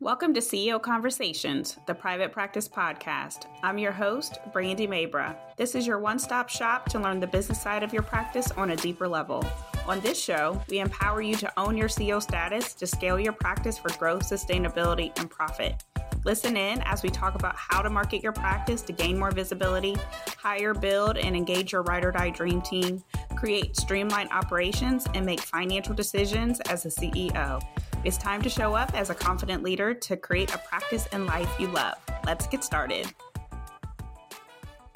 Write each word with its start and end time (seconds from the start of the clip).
Welcome 0.00 0.32
to 0.34 0.40
CEO 0.40 0.80
Conversations, 0.80 1.76
the 1.86 1.94
private 1.94 2.30
practice 2.30 2.68
podcast. 2.68 3.46
I'm 3.64 3.78
your 3.78 3.90
host, 3.90 4.38
Brandy 4.52 4.86
Mabra. 4.86 5.34
This 5.56 5.74
is 5.74 5.88
your 5.88 5.98
one 5.98 6.20
stop 6.20 6.48
shop 6.48 6.88
to 6.90 7.00
learn 7.00 7.18
the 7.18 7.26
business 7.26 7.60
side 7.60 7.82
of 7.82 7.92
your 7.92 8.04
practice 8.04 8.52
on 8.52 8.70
a 8.70 8.76
deeper 8.76 9.08
level. 9.08 9.44
On 9.88 9.98
this 9.98 10.16
show, 10.16 10.62
we 10.70 10.78
empower 10.78 11.20
you 11.20 11.34
to 11.34 11.52
own 11.56 11.76
your 11.76 11.88
CEO 11.88 12.22
status 12.22 12.74
to 12.74 12.86
scale 12.86 13.18
your 13.18 13.32
practice 13.32 13.76
for 13.76 13.88
growth, 13.98 14.22
sustainability, 14.22 15.10
and 15.18 15.28
profit. 15.28 15.82
Listen 16.24 16.56
in 16.56 16.80
as 16.82 17.02
we 17.02 17.08
talk 17.08 17.34
about 17.34 17.56
how 17.56 17.82
to 17.82 17.90
market 17.90 18.22
your 18.22 18.32
practice 18.32 18.82
to 18.82 18.92
gain 18.92 19.18
more 19.18 19.32
visibility, 19.32 19.96
hire, 20.36 20.74
build, 20.74 21.16
and 21.16 21.34
engage 21.34 21.72
your 21.72 21.82
ride 21.82 22.04
or 22.04 22.12
die 22.12 22.30
dream 22.30 22.62
team, 22.62 23.02
create 23.36 23.76
streamlined 23.76 24.30
operations, 24.30 25.08
and 25.14 25.26
make 25.26 25.40
financial 25.40 25.94
decisions 25.94 26.60
as 26.68 26.86
a 26.86 26.88
CEO. 26.88 27.60
It's 28.04 28.16
time 28.16 28.40
to 28.42 28.48
show 28.48 28.74
up 28.74 28.96
as 28.96 29.10
a 29.10 29.14
confident 29.14 29.64
leader 29.64 29.92
to 29.92 30.16
create 30.16 30.54
a 30.54 30.58
practice 30.58 31.08
and 31.10 31.26
life 31.26 31.52
you 31.58 31.66
love. 31.66 31.96
Let's 32.24 32.46
get 32.46 32.62
started. 32.62 33.12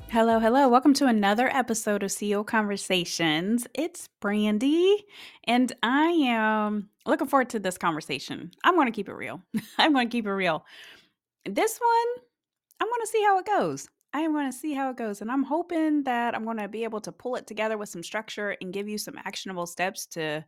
Hello, 0.09 0.39
hello. 0.39 0.69
Welcome 0.69 0.95
to 0.95 1.07
another 1.07 1.49
episode 1.49 2.05
of 2.05 2.11
CEO 2.11 2.47
Conversations. 2.47 3.67
It's 3.75 4.09
Brandy, 4.21 5.05
and 5.45 5.73
I 5.83 6.11
am 6.11 6.91
looking 7.05 7.27
forward 7.27 7.51
to 7.51 7.59
this 7.59 7.77
conversation. 7.77 8.53
I'm 8.63 8.77
going 8.77 8.87
to 8.87 8.93
keep 8.93 9.09
it 9.09 9.15
real. 9.15 9.43
I'm 9.79 9.93
going 9.93 10.09
to 10.09 10.13
keep 10.13 10.27
it 10.27 10.33
real. 10.33 10.65
This 11.45 11.81
one, 11.81 12.25
I'm 12.81 12.89
going 12.89 13.01
to 13.01 13.09
see 13.09 13.25
how 13.25 13.37
it 13.39 13.47
goes. 13.47 13.89
I 14.15 14.21
am 14.21 14.33
going 14.33 14.51
to 14.51 14.57
see 14.57 14.75
how 14.75 14.91
it 14.91 14.97
goes. 14.97 15.23
And 15.23 15.31
I'm 15.31 15.43
hoping 15.43 16.05
that 16.05 16.37
I'm 16.37 16.45
going 16.45 16.59
to 16.59 16.69
be 16.69 16.85
able 16.85 17.01
to 17.01 17.11
pull 17.11 17.35
it 17.35 17.49
together 17.49 17.77
with 17.77 17.89
some 17.89 18.05
structure 18.05 18.57
and 18.61 18.73
give 18.73 18.89
you 18.89 18.99
some 18.99 19.19
actionable 19.25 19.67
steps 19.67 20.07
to 20.09 20.45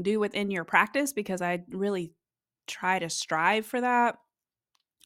do 0.00 0.20
within 0.20 0.50
your 0.50 0.64
practice 0.64 1.12
because 1.12 1.42
I 1.42 1.64
really 1.70 2.12
try 2.66 2.98
to 2.98 3.08
strive 3.08 3.66
for 3.66 3.80
that. 3.80 4.16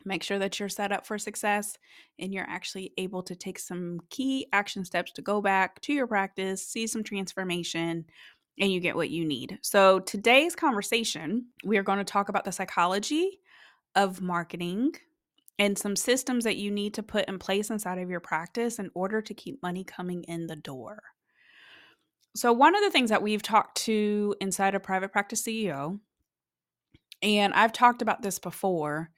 Make 0.05 0.23
sure 0.23 0.39
that 0.39 0.59
you're 0.59 0.69
set 0.69 0.91
up 0.91 1.07
for 1.07 1.17
success 1.17 1.79
and 2.19 2.35
you're 2.35 2.49
actually 2.49 2.93
able 2.99 3.23
to 3.23 3.37
take 3.37 3.59
some 3.59 4.01
key 4.11 4.49
action 4.53 4.85
steps 4.85 5.13
to 5.13 5.23
go 5.23 5.41
back 5.41 5.81
to 5.83 5.93
your 5.93 6.09
practice, 6.09 6.67
see 6.67 6.87
some 6.87 7.05
transformation, 7.05 8.05
and 8.59 8.73
you 8.73 8.81
get 8.81 8.97
what 8.97 9.11
you 9.11 9.25
need. 9.25 9.59
So, 9.63 10.01
today's 10.01 10.55
conversation, 10.57 11.47
we 11.65 11.79
are 11.79 11.83
going 11.83 11.99
to 11.99 12.05
talk 12.05 12.29
about 12.29 12.45
the 12.45 12.53
psychology 12.53 13.41
of 13.95 14.21
marketing 14.21 14.93
and 15.59 15.79
some 15.79 15.97
systems 15.97 16.45
that 16.45 16.57
you 16.57 16.71
need 16.71 16.95
to 16.95 17.03
put 17.03 17.27
in 17.27 17.39
place 17.39 17.71
inside 17.71 17.99
of 17.99 18.11
your 18.11 18.21
practice 18.21 18.79
in 18.79 18.91
order 18.95 19.23
to 19.23 19.35
keep 19.35 19.63
money 19.63 19.85
coming 19.85 20.25
in 20.25 20.47
the 20.47 20.57
door. 20.57 21.03
So, 22.35 22.53
one 22.53 22.75
of 22.75 22.83
the 22.83 22.91
things 22.91 23.11
that 23.11 23.23
we've 23.23 23.43
talked 23.43 23.77
to 23.83 24.35
inside 24.41 24.75
a 24.75 24.81
private 24.81 25.13
practice 25.13 25.43
CEO, 25.43 26.01
and 27.23 27.53
I've 27.55 27.73
talked 27.73 28.03
about 28.03 28.23
this 28.23 28.39
before, 28.39 29.11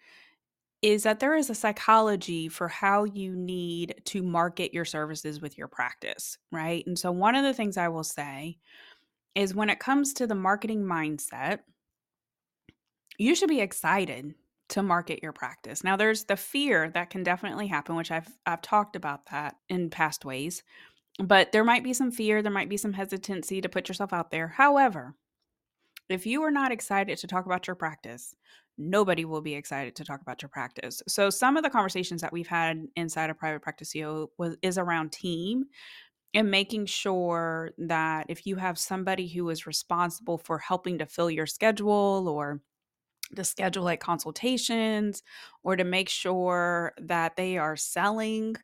is 0.83 1.05
that 1.05 1.21
there 1.21 1.37
is 1.37 1.49
a 1.49 1.55
psychology 1.55 2.49
for 2.49 2.69
how 2.69 3.05
you 3.05 3.35
need 3.35 4.03
to 4.07 4.23
market 4.23 4.75
your 4.75 4.85
services 4.85 5.41
with 5.41 5.57
your 5.57 5.69
practice, 5.69 6.39
right? 6.51 6.85
And 6.87 6.99
so, 6.99 7.13
one 7.13 7.37
of 7.37 7.45
the 7.45 7.55
things 7.55 7.77
I 7.77 7.89
will 7.89 8.05
say 8.05 8.59
is 9.35 9.55
when 9.55 9.71
it 9.71 9.79
comes 9.79 10.13
to 10.15 10.27
the 10.27 10.35
marketing 10.35 10.85
mindset, 10.85 11.61
you 13.19 13.35
should 13.35 13.49
be 13.49 13.61
excited 13.61 14.35
to 14.71 14.83
market 14.83 15.23
your 15.23 15.33
practice. 15.33 15.85
Now 15.85 15.97
there's 15.97 16.25
the 16.25 16.37
fear 16.37 16.91
that 16.91 17.11
can 17.11 17.23
definitely 17.23 17.67
happen 17.67 17.97
which 17.97 18.11
I've 18.11 18.29
I've 18.47 18.63
talked 18.63 18.97
about 18.97 19.27
that 19.31 19.57
in 19.69 19.91
past 19.91 20.25
ways 20.25 20.63
but 21.19 21.53
there 21.53 21.65
might 21.65 21.85
be 21.85 21.93
some 21.93 22.11
fear, 22.11 22.43
there 22.43 22.53
might 22.53 22.69
be 22.69 22.77
some 22.77 22.93
hesitancy 22.93 23.61
to 23.61 23.69
put 23.69 23.89
yourself 23.89 24.13
out 24.13 24.31
there. 24.31 24.49
However, 24.49 25.15
if 26.09 26.27
you 26.27 26.43
are 26.43 26.51
not 26.51 26.73
excited 26.73 27.19
to 27.19 27.27
talk 27.27 27.47
about 27.47 27.67
your 27.67 27.77
practice, 27.77 28.35
nobody 28.77 29.25
will 29.25 29.41
be 29.41 29.55
excited 29.55 29.95
to 29.97 30.05
talk 30.05 30.21
about 30.21 30.43
your 30.43 30.49
practice. 30.49 31.03
So 31.09 31.31
some 31.31 31.57
of 31.57 31.63
the 31.63 31.71
conversations 31.71 32.21
that 32.21 32.33
we've 32.33 32.47
had 32.47 32.87
inside 32.97 33.31
of 33.31 33.39
private 33.39 33.63
practice 33.63 33.93
CEO 33.93 34.29
was 34.39 34.57
is 34.63 34.79
around 34.79 35.13
team 35.13 35.65
and 36.35 36.51
making 36.51 36.87
sure 36.87 37.71
that 37.79 38.27
if 38.29 38.45
you 38.45 38.57
have 38.57 38.79
somebody 38.79 39.29
who 39.29 39.49
is 39.51 39.67
responsible 39.67 40.37
for 40.37 40.59
helping 40.59 40.99
to 40.99 41.07
fill 41.07 41.31
your 41.31 41.47
schedule 41.47 42.27
or 42.29 42.61
to 43.37 43.45
schedule 43.45 43.85
like 43.85 44.01
consultations 44.01 45.23
or 45.63 45.77
to 45.77 45.85
make 45.85 46.09
sure 46.09 46.93
that 46.99 47.37
they 47.37 47.57
are 47.57 47.77
selling 47.77 48.57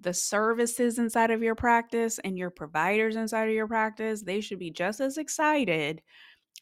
the 0.00 0.14
services 0.14 0.98
inside 0.98 1.30
of 1.30 1.42
your 1.42 1.54
practice 1.54 2.18
and 2.22 2.36
your 2.36 2.50
providers 2.50 3.16
inside 3.16 3.48
of 3.48 3.54
your 3.54 3.66
practice, 3.66 4.22
they 4.22 4.40
should 4.40 4.58
be 4.58 4.70
just 4.70 5.00
as 5.00 5.18
excited 5.18 6.02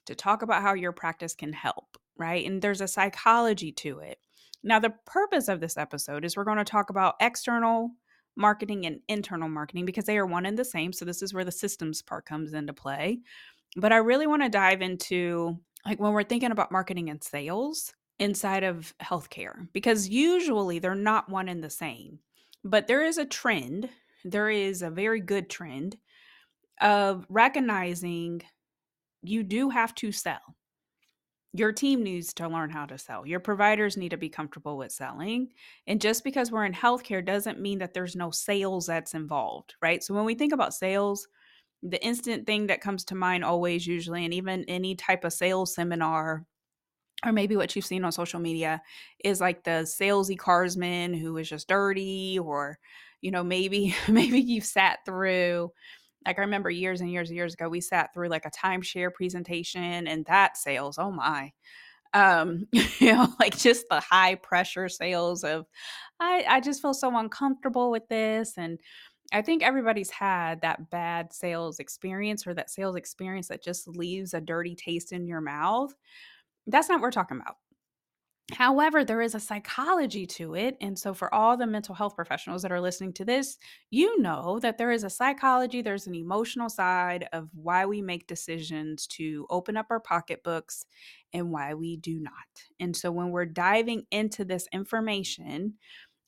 to 0.07 0.15
talk 0.15 0.43
about 0.43 0.63
how 0.63 0.75
your 0.75 0.93
practice 0.93 1.35
can 1.35 1.53
help, 1.53 1.99
right? 2.17 2.47
And 2.47 2.63
there's 2.63 2.81
a 2.81 2.89
psychology 2.89 3.73
to 3.73 4.01
it. 4.01 4.19
Now, 4.63 4.79
the 4.79 4.95
purpose 5.07 5.49
of 5.49 5.61
this 5.61 5.77
episode 5.77 6.25
is 6.25 6.37
we're 6.37 6.45
going 6.45 6.59
to 6.59 6.65
talk 6.65 6.91
about 6.91 7.17
external 7.21 7.91
marketing 8.37 8.87
and 8.87 9.01
internal 9.09 9.49
marketing 9.49 9.85
because 9.85 10.05
they 10.05 10.17
are 10.17 10.27
one 10.27 10.47
and 10.47 10.59
the 10.59 10.65
same. 10.65 10.93
So, 10.93 11.05
this 11.05 11.23
is 11.23 11.35
where 11.35 11.45
the 11.45 11.53
systems 11.53 12.03
part 12.03 12.25
comes 12.25 12.55
into 12.55 12.73
play. 12.73 13.21
But 13.77 13.93
I 13.93 13.97
really 13.97 14.27
want 14.27 14.43
to 14.43 14.49
dive 14.49 14.81
into 14.81 15.59
like 15.85 16.01
when 16.01 16.13
we're 16.13 16.23
thinking 16.23 16.51
about 16.51 16.73
marketing 16.73 17.11
and 17.11 17.23
sales 17.23 17.93
inside 18.19 18.63
of 18.63 18.95
healthcare 19.03 19.69
because 19.73 20.09
usually 20.09 20.79
they're 20.79 20.95
not 20.95 21.29
one 21.29 21.49
and 21.49 21.63
the 21.63 21.71
same. 21.71 22.21
But 22.65 22.87
there 22.87 23.03
is 23.05 23.19
a 23.19 23.27
trend, 23.27 23.91
there 24.25 24.51
is 24.51 24.83
a 24.83 24.91
very 24.91 25.21
good 25.21 25.51
trend 25.51 25.99
of 26.81 27.27
recognizing 27.29 28.43
you 29.23 29.43
do 29.43 29.71
have 29.71 29.95
to 29.97 30.13
sell. 30.13 30.57
Your 31.53 31.73
team 31.73 32.03
needs 32.03 32.35
to 32.35 32.49
learn 32.49 32.71
how 32.71 32.85
to 32.87 32.99
sell. 32.99 33.25
Your 33.25 33.39
providers 33.39 33.97
need 33.97 34.09
to 34.09 34.17
be 34.17 34.29
comfortable 34.29 34.77
with 34.77 34.91
selling. 34.91 35.53
And 35.87 36.01
just 36.01 36.25
because 36.25 36.51
we're 36.51 36.65
in 36.65 36.73
healthcare 36.73 37.25
doesn't 37.25 37.61
mean 37.61 37.79
that 37.79 37.95
there's 37.95 38.17
no 38.17 38.33
sales 38.33 38.87
that's 38.87 39.15
involved, 39.15 39.75
right? 39.81 40.03
So 40.03 40.15
when 40.15 40.25
we 40.25 40.35
think 40.35 40.53
about 40.53 40.75
sales, 40.75 41.29
the 41.83 42.05
instant 42.05 42.47
thing 42.47 42.67
that 42.67 42.81
comes 42.81 43.05
to 43.05 43.15
mind 43.15 43.45
always, 43.45 43.87
usually, 43.87 44.25
and 44.25 44.35
even 44.35 44.65
any 44.65 44.97
type 44.97 45.23
of 45.23 45.33
sales 45.33 45.75
seminar 45.75 46.45
or 47.25 47.33
maybe 47.33 47.57
what 47.57 47.75
you've 47.75 47.85
seen 47.85 48.05
on 48.05 48.13
social 48.13 48.41
media 48.41 48.83
is 49.25 49.41
like 49.41 49.65
the 49.65 49.83
salesy 49.87 50.39
carsman 50.39 51.15
who 51.15 51.37
is 51.37 51.49
just 51.49 51.69
dirty 51.69 52.39
or 52.39 52.79
you 53.21 53.31
know 53.31 53.43
maybe 53.45 53.95
maybe 54.09 54.41
you've 54.41 54.65
sat 54.65 54.99
through 55.07 55.71
like 56.27 56.39
i 56.39 56.43
remember 56.43 56.71
years 56.71 57.01
and 57.01 57.11
years 57.11 57.31
and 57.31 57.37
years 57.37 57.55
ago 57.55 57.69
we 57.69 57.81
sat 57.81 58.13
through 58.15 58.29
like 58.29 58.47
a 58.47 58.51
timeshare 58.51 59.13
presentation 59.13 60.07
and 60.07 60.25
that 60.27 60.57
sales 60.57 60.99
oh 60.99 61.11
my 61.11 61.53
um 62.13 62.67
you 62.73 63.13
know 63.13 63.29
like 63.41 63.57
just 63.57 63.87
the 63.91 64.01
high 64.01 64.35
pressure 64.37 64.89
sales 64.89 65.45
of 65.45 65.67
i 66.21 66.45
i 66.49 66.61
just 66.61 66.81
feel 66.83 66.95
so 66.95 67.17
uncomfortable 67.17 67.91
with 67.91 68.07
this 68.09 68.55
and 68.57 68.79
I 69.33 69.43
think 69.43 69.63
everybody's 69.65 70.11
had 70.11 70.61
that 70.61 70.91
bad 70.91 71.33
sales 71.33 71.81
experience 71.81 72.47
or 72.47 72.55
that 72.55 72.71
sales 72.71 72.95
experience 72.95 73.49
that 73.49 73.65
just 73.65 73.89
leaves 73.89 74.35
a 74.35 74.41
dirty 74.41 74.77
taste 74.77 75.13
in 75.13 75.27
your 75.27 75.41
mouth. 75.41 75.93
That's 76.67 76.89
not 76.89 76.97
what 76.97 77.03
we're 77.03 77.11
talking 77.11 77.41
about. 77.41 77.57
However, 78.53 79.05
there 79.05 79.23
is 79.23 79.35
a 79.35 79.41
psychology 79.41 80.27
to 80.27 80.55
it. 80.55 80.77
And 80.81 80.99
so, 80.99 81.15
for 81.15 81.33
all 81.35 81.57
the 81.57 81.67
mental 81.67 81.95
health 81.95 82.15
professionals 82.15 82.61
that 82.63 82.73
are 82.73 82.81
listening 82.81 83.15
to 83.15 83.25
this, 83.25 83.57
you 83.91 84.21
know 84.21 84.59
that 84.61 84.77
there 84.77 84.91
is 84.91 85.03
a 85.03 85.09
psychology, 85.09 85.81
there's 85.81 86.07
an 86.07 86.15
emotional 86.15 86.69
side 86.69 87.27
of 87.33 87.49
why 87.55 87.87
we 87.87 88.03
make 88.03 88.27
decisions 88.27 89.07
to 89.09 89.47
open 89.49 89.79
up 89.79 89.87
our 89.89 90.01
pocketbooks 90.01 90.85
and 91.33 91.53
why 91.53 91.73
we 91.73 91.97
do 91.97 92.21
not. 92.21 92.33
And 92.79 92.95
so, 92.95 93.11
when 93.11 93.31
we're 93.31 93.47
diving 93.47 94.05
into 94.11 94.45
this 94.45 94.69
information, 94.73 95.75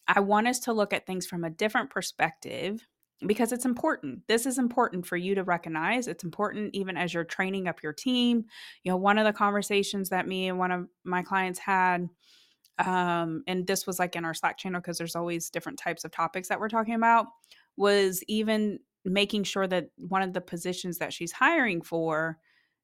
I 0.08 0.20
want 0.20 0.48
us 0.48 0.60
to 0.60 0.72
look 0.72 0.94
at 0.94 1.06
things 1.06 1.26
from 1.26 1.44
a 1.44 1.50
different 1.50 1.91
perspective 1.91 2.86
because 3.27 3.53
it's 3.53 3.65
important. 3.65 4.21
This 4.28 4.44
is 4.44 4.59
important 4.59 5.06
for 5.06 5.16
you 5.16 5.34
to 5.34 5.43
recognize. 5.43 6.06
It's 6.06 6.25
important 6.25 6.75
even 6.75 6.97
as 6.97 7.15
you're 7.15 7.25
training 7.25 7.66
up 7.66 7.82
your 7.82 7.93
team. 7.93 8.44
You 8.82 8.93
know, 8.93 8.97
one 8.97 9.19
of 9.19 9.25
the 9.25 9.32
conversations 9.32 10.10
that 10.10 10.28
me 10.28 10.49
and 10.49 10.59
one 10.59 10.72
of 10.72 10.87
my 11.04 11.22
clients 11.22 11.59
had 11.59 12.09
um 12.78 13.42
and 13.47 13.66
this 13.66 13.86
was 13.86 13.98
like 13.98 14.16
in 14.16 14.24
our 14.27 14.34
Slack 14.34 14.59
channel 14.59 14.83
because 14.83 14.98
there's 14.98 15.16
always 15.16 15.48
different 15.48 15.78
types 15.78 16.04
of 16.04 16.10
topics 16.10 16.48
that 16.48 16.60
we're 16.60 16.68
talking 16.68 16.95
about 16.95 17.27
was 17.78 18.22
even 18.28 18.78
making 19.04 19.45
sure 19.45 19.66
that 19.66 19.89
one 19.97 20.22
of 20.22 20.34
the 20.34 20.41
positions 20.41 20.98
that 20.98 21.13
she's 21.13 21.33
hiring 21.33 21.80
for 21.80 22.39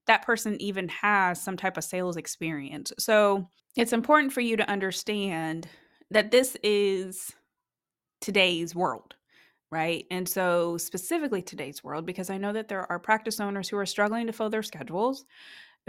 that 0.06 0.25
person 0.25 0.61
even 0.61 0.88
has 0.88 1.40
some 1.40 1.56
type 1.56 1.76
of 1.76 1.84
sales 1.84 2.17
experience. 2.17 2.93
So, 2.99 3.49
it's 3.76 3.93
important 3.93 4.32
for 4.32 4.40
you 4.43 4.56
to 4.58 4.69
understand 4.69 5.67
that 6.11 6.31
this 6.31 6.56
is 6.62 7.32
today's 8.20 8.75
world 8.75 9.14
right? 9.72 10.06
And 10.12 10.28
so, 10.28 10.78
specifically 10.78 11.42
today's 11.42 11.84
world, 11.84 12.06
because 12.06 12.30
I 12.30 12.38
know 12.38 12.54
that 12.54 12.69
there 12.69 12.90
are 12.92 13.00
practice 13.00 13.40
owners 13.40 13.69
who 13.70 13.78
are 13.78 13.86
struggling 13.86 14.28
to 14.28 14.34
fill 14.34 14.50
their 14.50 14.62
schedules, 14.62 15.26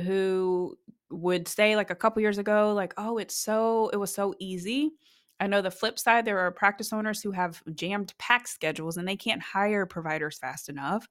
who 0.01 0.77
would 1.12 1.47
say, 1.47 1.75
like 1.75 1.91
a 1.91 1.95
couple 1.95 2.21
years 2.21 2.39
ago, 2.39 2.74
like, 2.74 2.94
oh, 2.97 3.18
it's 3.19 3.35
so, 3.35 3.89
it 3.94 3.97
was 3.97 4.13
so 4.13 4.35
easy. 4.39 4.91
I 5.39 5.47
know 5.47 5.62
the 5.62 5.71
flip 5.71 6.00
side, 6.00 6.25
there 6.25 6.39
are 6.39 6.51
practice 6.51 6.94
owners 6.94 7.21
who 7.21 7.31
have 7.31 7.62
jammed 7.75 8.13
packed 8.19 8.50
schedules 8.50 8.97
and 8.97 9.07
they 9.07 9.18
can't 9.18 9.41
hire 9.41 9.85
providers 9.85 10.38
fast 10.39 10.69
enough. 10.69 11.07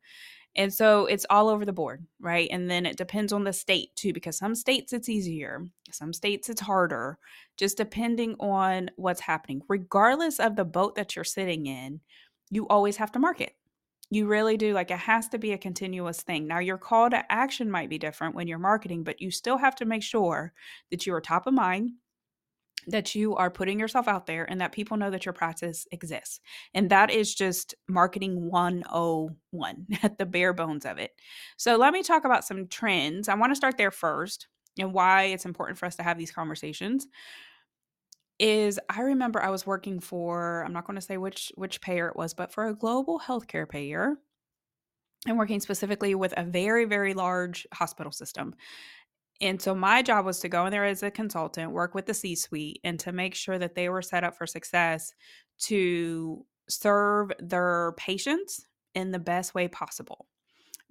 And 0.55 0.73
so 0.73 1.07
it's 1.07 1.27
all 1.31 1.49
over 1.49 1.65
the 1.65 1.73
board, 1.73 2.07
right? 2.21 2.49
And 2.51 2.71
then 2.71 2.85
it 2.87 2.99
depends 2.99 3.33
on 3.33 3.45
the 3.45 3.53
state 3.55 3.95
too, 3.97 4.13
because 4.13 4.37
some 4.37 4.55
states 4.55 4.93
it's 4.93 5.09
easier, 5.09 5.67
some 5.91 6.13
states 6.13 6.51
it's 6.51 6.61
harder, 6.61 7.19
just 7.57 7.79
depending 7.79 8.37
on 8.39 8.91
what's 8.97 9.21
happening. 9.21 9.63
Regardless 9.69 10.41
of 10.41 10.57
the 10.57 10.65
boat 10.65 10.95
that 10.97 11.17
you're 11.17 11.25
sitting 11.25 11.67
in, 11.67 12.01
you 12.53 12.69
always 12.69 12.99
have 12.99 13.11
to 13.11 13.19
market. 13.19 13.55
You 14.11 14.27
really 14.27 14.59
do. 14.59 14.75
Like 14.75 14.91
it 14.91 14.99
has 14.99 15.27
to 15.31 15.39
be 15.39 15.53
a 15.53 15.59
continuous 15.59 16.21
thing. 16.21 16.47
Now, 16.47 16.59
your 16.59 16.77
call 16.77 17.09
to 17.09 17.33
action 17.33 17.71
might 17.71 17.89
be 17.89 17.99
different 17.99 18.35
when 18.35 18.47
you're 18.47 18.59
marketing, 18.59 19.05
but 19.05 19.23
you 19.23 19.31
still 19.31 19.57
have 19.57 19.75
to 19.77 19.87
make 19.87 20.03
sure 20.03 20.53
that 20.91 21.07
you 21.07 21.15
are 21.15 21.21
top 21.23 21.47
of 21.47 21.55
mind, 21.55 21.93
that 22.89 23.15
you 23.15 23.35
are 23.37 23.51
putting 23.51 23.81
yourself 23.81 24.07
out 24.07 24.27
there, 24.27 24.45
and 24.45 24.61
that 24.61 24.73
people 24.73 24.99
know 24.99 25.09
that 25.09 25.25
your 25.25 25.33
practice 25.33 25.87
exists. 25.93 26.41
And 26.75 26.91
that 26.91 27.11
is 27.11 27.35
just 27.35 27.75
marketing 27.89 28.51
101 28.51 29.87
at 30.03 30.19
the 30.19 30.27
bare 30.27 30.53
bones 30.53 30.85
of 30.85 30.99
it. 30.99 31.13
So, 31.57 31.77
let 31.77 31.95
me 31.95 32.03
talk 32.03 32.27
about 32.27 32.45
some 32.45 32.69
trends. 32.69 33.31
I 33.31 33.35
want 33.35 33.51
to 33.53 33.57
start 33.57 33.79
there 33.79 33.91
first 33.91 34.47
and 34.79 34.93
why 34.93 35.25
it's 35.25 35.47
important 35.47 35.79
for 35.79 35.87
us 35.87 35.97
to 35.97 36.03
have 36.03 36.19
these 36.19 36.33
conversations 36.33 37.07
is 38.43 38.81
I 38.91 39.03
remember 39.03 39.41
I 39.41 39.51
was 39.51 39.67
working 39.67 40.01
for 40.01 40.65
I'm 40.65 40.73
not 40.73 40.85
going 40.85 40.97
to 40.97 41.01
say 41.01 41.17
which 41.17 41.53
which 41.55 41.81
payer 41.81 42.09
it 42.09 42.17
was, 42.17 42.35
but 42.35 42.53
for 42.53 42.67
a 42.67 42.75
global 42.75 43.21
healthcare 43.21 43.69
payer 43.69 44.17
and 45.27 45.39
working 45.39 45.61
specifically 45.61 46.17
with 46.17 46.35
a 46.37 46.43
very 46.45 46.85
very 46.85 47.15
large 47.15 47.67
hospital 47.73 48.11
system. 48.11 48.55
And 49.41 49.63
so 49.63 49.75
my 49.75 50.03
job 50.03 50.25
was 50.25 50.41
to 50.41 50.49
go 50.49 50.67
in 50.67 50.73
there 50.73 50.85
as 50.85 51.03
a 51.03 51.11
consultant, 51.11 51.73
work 51.73 51.95
with 51.95 52.07
the 52.07 52.15
C-suite 52.15 52.81
and 52.85 52.99
to 53.01 53.13
make 53.13 53.35
sure 53.35 53.59
that 53.59 53.75
they 53.77 53.89
were 53.89 54.03
set 54.03 54.25
up 54.25 54.37
for 54.37 54.47
success 54.47 55.13
to 55.63 56.45
serve 56.69 57.31
their 57.39 57.93
patients 57.97 58.67
in 58.95 59.13
the 59.13 59.19
best 59.19 59.55
way 59.55 59.69
possible. 59.69 60.27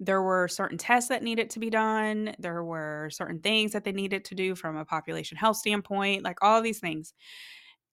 There 0.04 0.20
were 0.20 0.48
certain 0.48 0.78
tests 0.78 1.08
that 1.10 1.22
needed 1.22 1.48
to 1.50 1.60
be 1.60 1.70
done. 1.70 2.34
There 2.40 2.64
were 2.64 3.08
certain 3.12 3.38
things 3.38 3.70
that 3.70 3.84
they 3.84 3.92
needed 3.92 4.24
to 4.26 4.34
do 4.34 4.56
from 4.56 4.76
a 4.76 4.84
population 4.84 5.36
health 5.36 5.58
standpoint, 5.58 6.24
like 6.24 6.38
all 6.42 6.60
these 6.60 6.80
things. 6.80 7.14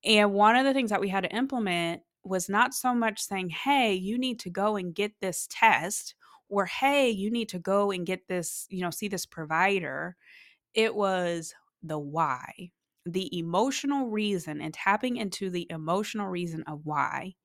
And 0.03 0.33
one 0.33 0.55
of 0.55 0.65
the 0.65 0.73
things 0.73 0.89
that 0.89 1.01
we 1.01 1.09
had 1.09 1.23
to 1.23 1.35
implement 1.35 2.01
was 2.23 2.49
not 2.49 2.73
so 2.73 2.95
much 2.95 3.21
saying, 3.21 3.49
hey, 3.49 3.93
you 3.93 4.17
need 4.17 4.39
to 4.39 4.49
go 4.49 4.75
and 4.75 4.95
get 4.95 5.11
this 5.21 5.47
test, 5.51 6.15
or 6.49 6.65
hey, 6.65 7.11
you 7.11 7.29
need 7.29 7.49
to 7.49 7.59
go 7.59 7.91
and 7.91 8.07
get 8.07 8.27
this, 8.27 8.65
you 8.69 8.81
know, 8.81 8.89
see 8.89 9.07
this 9.07 9.27
provider. 9.27 10.15
It 10.73 10.95
was 10.95 11.53
the 11.83 11.99
why, 11.99 12.71
the 13.05 13.37
emotional 13.37 14.09
reason, 14.09 14.61
and 14.61 14.73
tapping 14.73 15.17
into 15.17 15.51
the 15.51 15.67
emotional 15.69 16.27
reason 16.27 16.63
of 16.63 16.81
why. 16.85 17.35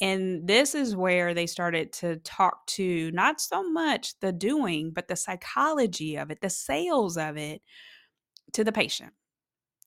And 0.00 0.46
this 0.46 0.74
is 0.74 0.94
where 0.94 1.34
they 1.34 1.46
started 1.46 1.92
to 1.94 2.16
talk 2.18 2.66
to 2.68 3.10
not 3.12 3.40
so 3.40 3.68
much 3.68 4.18
the 4.20 4.32
doing, 4.32 4.92
but 4.92 5.08
the 5.08 5.16
psychology 5.16 6.16
of 6.16 6.30
it, 6.30 6.40
the 6.40 6.50
sales 6.50 7.16
of 7.16 7.36
it 7.36 7.62
to 8.52 8.62
the 8.62 8.72
patient. 8.72 9.12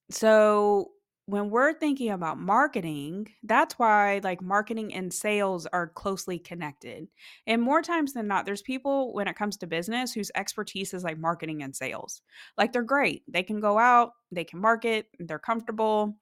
So 0.10 0.92
when 1.28 1.50
we're 1.50 1.74
thinking 1.74 2.10
about 2.10 2.40
marketing, 2.40 3.28
that's 3.44 3.80
why 3.80 4.20
like 4.22 4.42
marketing 4.42 4.94
and 4.94 5.14
sales 5.14 5.66
are 5.68 5.88
closely 5.88 6.38
connected. 6.38 7.08
And 7.48 7.62
more 7.62 7.82
times 7.82 8.12
than 8.12 8.28
not, 8.28 8.46
there's 8.46 8.62
people 8.62 9.14
when 9.14 9.30
it 9.30 9.38
comes 9.38 9.56
to 9.58 9.68
business 9.68 10.12
whose 10.12 10.32
expertise 10.36 10.94
is 10.94 11.06
like 11.06 11.18
marketing 11.18 11.64
and 11.64 11.74
sales. 11.74 12.22
Like 12.58 12.74
they're 12.74 12.84
great. 12.84 13.24
They 13.30 13.44
can 13.44 13.62
go 13.62 13.78
out, 13.78 14.12
they 14.32 14.44
can 14.44 14.60
market, 14.60 15.08
they're 15.20 15.40
comfortable. 15.40 16.18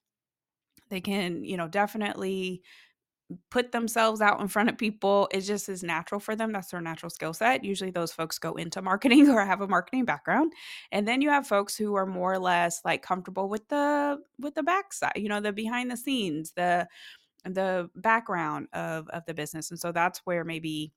They 0.89 1.01
can, 1.01 1.43
you 1.43 1.57
know, 1.57 1.67
definitely 1.67 2.61
put 3.51 3.71
themselves 3.71 4.21
out 4.21 4.41
in 4.41 4.47
front 4.47 4.69
of 4.69 4.77
people 4.77 5.27
it 5.31 5.41
just 5.41 5.69
is 5.69 5.83
natural 5.83 6.19
for 6.19 6.35
them 6.35 6.51
that's 6.51 6.71
their 6.71 6.81
natural 6.81 7.09
skill 7.09 7.33
set 7.33 7.63
usually 7.63 7.91
those 7.91 8.11
folks 8.11 8.39
go 8.39 8.53
into 8.55 8.81
marketing 8.81 9.29
or 9.31 9.45
have 9.45 9.61
a 9.61 9.67
marketing 9.67 10.05
background 10.05 10.53
and 10.91 11.07
then 11.07 11.21
you 11.21 11.29
have 11.29 11.47
folks 11.47 11.75
who 11.75 11.95
are 11.95 12.05
more 12.05 12.33
or 12.33 12.39
less 12.39 12.81
like 12.83 13.01
comfortable 13.01 13.47
with 13.47 13.67
the 13.69 14.17
with 14.39 14.55
the 14.55 14.63
backside 14.63 15.13
you 15.15 15.29
know 15.29 15.39
the 15.39 15.51
behind 15.53 15.91
the 15.91 15.97
scenes 15.97 16.51
the 16.55 16.87
the 17.45 17.89
background 17.95 18.67
of 18.73 19.07
of 19.09 19.25
the 19.25 19.33
business 19.33 19.69
and 19.71 19.79
so 19.79 19.91
that's 19.91 20.19
where 20.25 20.43
maybe 20.43 20.91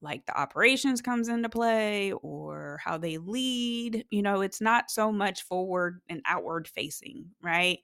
like 0.00 0.24
the 0.26 0.38
operations 0.38 1.00
comes 1.00 1.28
into 1.28 1.48
play 1.48 2.12
or 2.22 2.78
how 2.84 2.96
they 2.96 3.18
lead 3.18 4.04
you 4.10 4.22
know 4.22 4.42
it's 4.42 4.60
not 4.60 4.90
so 4.90 5.10
much 5.10 5.42
forward 5.42 6.00
and 6.08 6.22
outward 6.26 6.68
facing 6.68 7.24
right? 7.42 7.80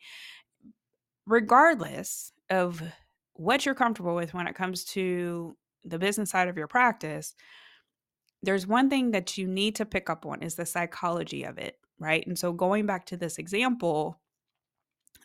Regardless 1.26 2.32
of 2.50 2.82
what 3.34 3.66
you're 3.66 3.74
comfortable 3.74 4.14
with 4.14 4.34
when 4.34 4.46
it 4.46 4.54
comes 4.54 4.84
to 4.84 5.56
the 5.84 5.98
business 5.98 6.30
side 6.30 6.48
of 6.48 6.56
your 6.56 6.68
practice, 6.68 7.34
there's 8.42 8.66
one 8.66 8.90
thing 8.90 9.10
that 9.12 9.36
you 9.38 9.46
need 9.46 9.76
to 9.76 9.86
pick 9.86 10.10
up 10.10 10.26
on 10.26 10.42
is 10.42 10.54
the 10.54 10.66
psychology 10.66 11.44
of 11.44 11.58
it, 11.58 11.78
right? 11.98 12.26
And 12.26 12.38
so 12.38 12.52
going 12.52 12.86
back 12.86 13.06
to 13.06 13.16
this 13.16 13.38
example, 13.38 14.20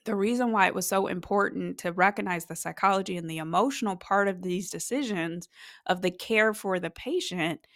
the 0.05 0.15
reason 0.15 0.51
why 0.51 0.67
it 0.67 0.73
was 0.75 0.87
so 0.87 1.07
important 1.07 1.77
to 1.79 1.91
recognize 1.91 2.45
the 2.45 2.55
psychology 2.55 3.17
and 3.17 3.29
the 3.29 3.37
emotional 3.37 3.95
part 3.95 4.27
of 4.27 4.41
these 4.41 4.69
decisions 4.69 5.49
of 5.85 6.01
the 6.01 6.11
care 6.11 6.53
for 6.53 6.79
the 6.79 6.89
patient 6.89 7.67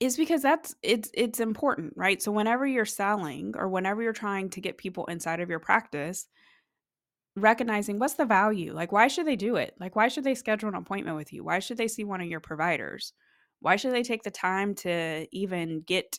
is 0.00 0.16
because 0.16 0.42
that's 0.42 0.74
it's 0.82 1.10
it's 1.14 1.38
important, 1.38 1.92
right? 1.96 2.20
So 2.20 2.32
whenever 2.32 2.66
you're 2.66 2.84
selling 2.84 3.54
or 3.56 3.68
whenever 3.68 4.02
you're 4.02 4.12
trying 4.12 4.50
to 4.50 4.60
get 4.60 4.78
people 4.78 5.04
inside 5.06 5.40
of 5.40 5.48
your 5.50 5.60
practice, 5.60 6.26
recognizing 7.36 7.98
what's 7.98 8.14
the 8.14 8.24
value? 8.24 8.72
Like, 8.72 8.92
why 8.92 9.08
should 9.08 9.26
they 9.26 9.36
do 9.36 9.56
it? 9.56 9.74
Like, 9.80 9.96
why 9.96 10.08
should 10.08 10.24
they 10.24 10.34
schedule 10.34 10.68
an 10.68 10.74
appointment 10.74 11.16
with 11.16 11.32
you? 11.32 11.44
Why 11.44 11.58
should 11.58 11.78
they 11.78 11.88
see 11.88 12.04
one 12.04 12.20
of 12.20 12.28
your 12.28 12.40
providers? 12.40 13.12
Why 13.60 13.76
should 13.76 13.92
they 13.92 14.02
take 14.02 14.22
the 14.22 14.30
time 14.30 14.74
to 14.76 15.26
even 15.32 15.80
get 15.80 16.18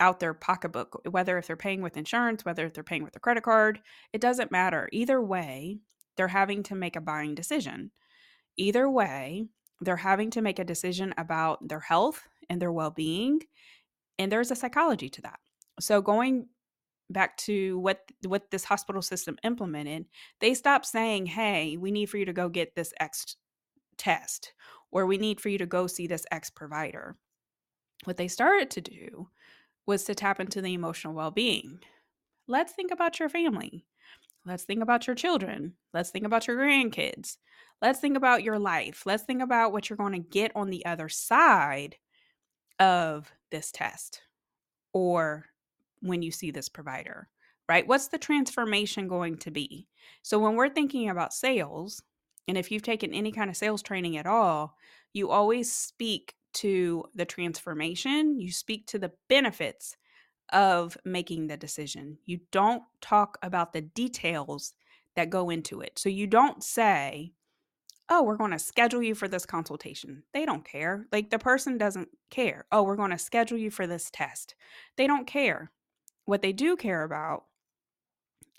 out 0.00 0.18
their 0.18 0.34
pocketbook, 0.34 1.00
whether 1.10 1.38
if 1.38 1.46
they're 1.46 1.56
paying 1.56 1.82
with 1.82 1.96
insurance, 1.96 2.44
whether 2.44 2.66
if 2.66 2.74
they're 2.74 2.84
paying 2.84 3.04
with 3.04 3.16
a 3.16 3.20
credit 3.20 3.44
card? 3.44 3.80
It 4.12 4.20
doesn't 4.20 4.52
matter. 4.52 4.88
Either 4.92 5.22
way, 5.22 5.78
they're 6.16 6.28
having 6.28 6.62
to 6.64 6.74
make 6.74 6.96
a 6.96 7.00
buying 7.00 7.34
decision. 7.34 7.92
Either 8.56 8.90
way, 8.90 9.46
they're 9.80 9.96
having 9.96 10.30
to 10.32 10.42
make 10.42 10.58
a 10.58 10.64
decision 10.64 11.14
about 11.16 11.66
their 11.66 11.80
health 11.80 12.22
and 12.50 12.60
their 12.60 12.72
well 12.72 12.90
being. 12.90 13.40
And 14.18 14.30
there's 14.30 14.50
a 14.50 14.56
psychology 14.56 15.08
to 15.08 15.22
that. 15.22 15.38
So, 15.78 16.02
going 16.02 16.48
back 17.10 17.36
to 17.36 17.78
what 17.80 18.00
what 18.26 18.50
this 18.50 18.64
hospital 18.64 19.02
system 19.02 19.36
implemented 19.42 20.06
they 20.40 20.54
stopped 20.54 20.86
saying 20.86 21.26
hey 21.26 21.76
we 21.76 21.90
need 21.90 22.06
for 22.06 22.18
you 22.18 22.24
to 22.24 22.32
go 22.32 22.48
get 22.48 22.74
this 22.74 22.92
x 23.00 23.36
test 24.00 24.52
or 24.90 25.06
we 25.06 25.18
need 25.18 25.40
for 25.40 25.48
you 25.48 25.58
to 25.58 25.66
go 25.66 25.86
see 25.86 26.06
this 26.06 26.26
x 26.30 26.50
provider. 26.50 27.16
What 28.04 28.16
they 28.16 28.28
started 28.28 28.70
to 28.70 28.80
do 28.80 29.28
was 29.86 30.04
to 30.04 30.14
tap 30.14 30.40
into 30.40 30.62
the 30.62 30.74
emotional 30.74 31.14
well-being. 31.14 31.80
Let's 32.48 32.72
think 32.72 32.90
about 32.90 33.20
your 33.20 33.28
family. 33.28 33.84
Let's 34.44 34.64
think 34.64 34.82
about 34.82 35.06
your 35.06 35.14
children. 35.14 35.74
Let's 35.92 36.10
think 36.10 36.24
about 36.24 36.46
your 36.46 36.56
grandkids. 36.56 37.36
Let's 37.82 38.00
think 38.00 38.16
about 38.16 38.42
your 38.42 38.58
life. 38.58 39.04
Let's 39.04 39.24
think 39.24 39.42
about 39.42 39.72
what 39.72 39.88
you're 39.88 39.96
going 39.96 40.12
to 40.12 40.18
get 40.18 40.52
on 40.56 40.70
the 40.70 40.84
other 40.86 41.08
side 41.08 41.96
of 42.78 43.30
this 43.50 43.70
test 43.70 44.22
or 44.92 45.46
when 46.00 46.22
you 46.22 46.30
see 46.30 46.50
this 46.50 46.68
provider, 46.68 47.28
right? 47.68 47.86
What's 47.86 48.08
the 48.08 48.18
transformation 48.18 49.08
going 49.08 49.38
to 49.38 49.50
be? 49.50 49.86
So 50.22 50.38
when 50.38 50.56
we're 50.56 50.68
thinking 50.68 51.08
about 51.08 51.32
sales, 51.32 52.02
and 52.48 52.58
if 52.58 52.70
you've 52.70 52.82
taken 52.82 53.14
any 53.14 53.32
kind 53.32 53.50
of 53.50 53.56
sales 53.56 53.82
training 53.82 54.16
at 54.16 54.26
all, 54.26 54.76
you 55.12 55.30
always 55.30 55.70
speak 55.72 56.34
to 56.52 57.04
the 57.14 57.24
transformation, 57.24 58.40
you 58.40 58.50
speak 58.50 58.86
to 58.88 58.98
the 58.98 59.12
benefits 59.28 59.96
of 60.52 60.96
making 61.04 61.46
the 61.46 61.56
decision. 61.56 62.18
You 62.26 62.40
don't 62.50 62.82
talk 63.00 63.38
about 63.42 63.72
the 63.72 63.82
details 63.82 64.74
that 65.16 65.30
go 65.30 65.50
into 65.50 65.80
it. 65.80 65.98
So 65.98 66.08
you 66.08 66.26
don't 66.26 66.62
say, 66.62 67.32
oh, 68.08 68.24
we're 68.24 68.36
going 68.36 68.50
to 68.50 68.58
schedule 68.58 69.02
you 69.02 69.14
for 69.14 69.28
this 69.28 69.46
consultation. 69.46 70.24
They 70.34 70.44
don't 70.44 70.64
care. 70.64 71.06
Like 71.12 71.30
the 71.30 71.38
person 71.38 71.78
doesn't 71.78 72.08
care. 72.30 72.66
Oh, 72.72 72.82
we're 72.82 72.96
going 72.96 73.12
to 73.12 73.18
schedule 73.18 73.58
you 73.58 73.70
for 73.70 73.86
this 73.86 74.10
test. 74.10 74.56
They 74.96 75.06
don't 75.06 75.26
care. 75.26 75.70
What 76.30 76.42
they 76.42 76.52
do 76.52 76.76
care 76.76 77.02
about 77.02 77.46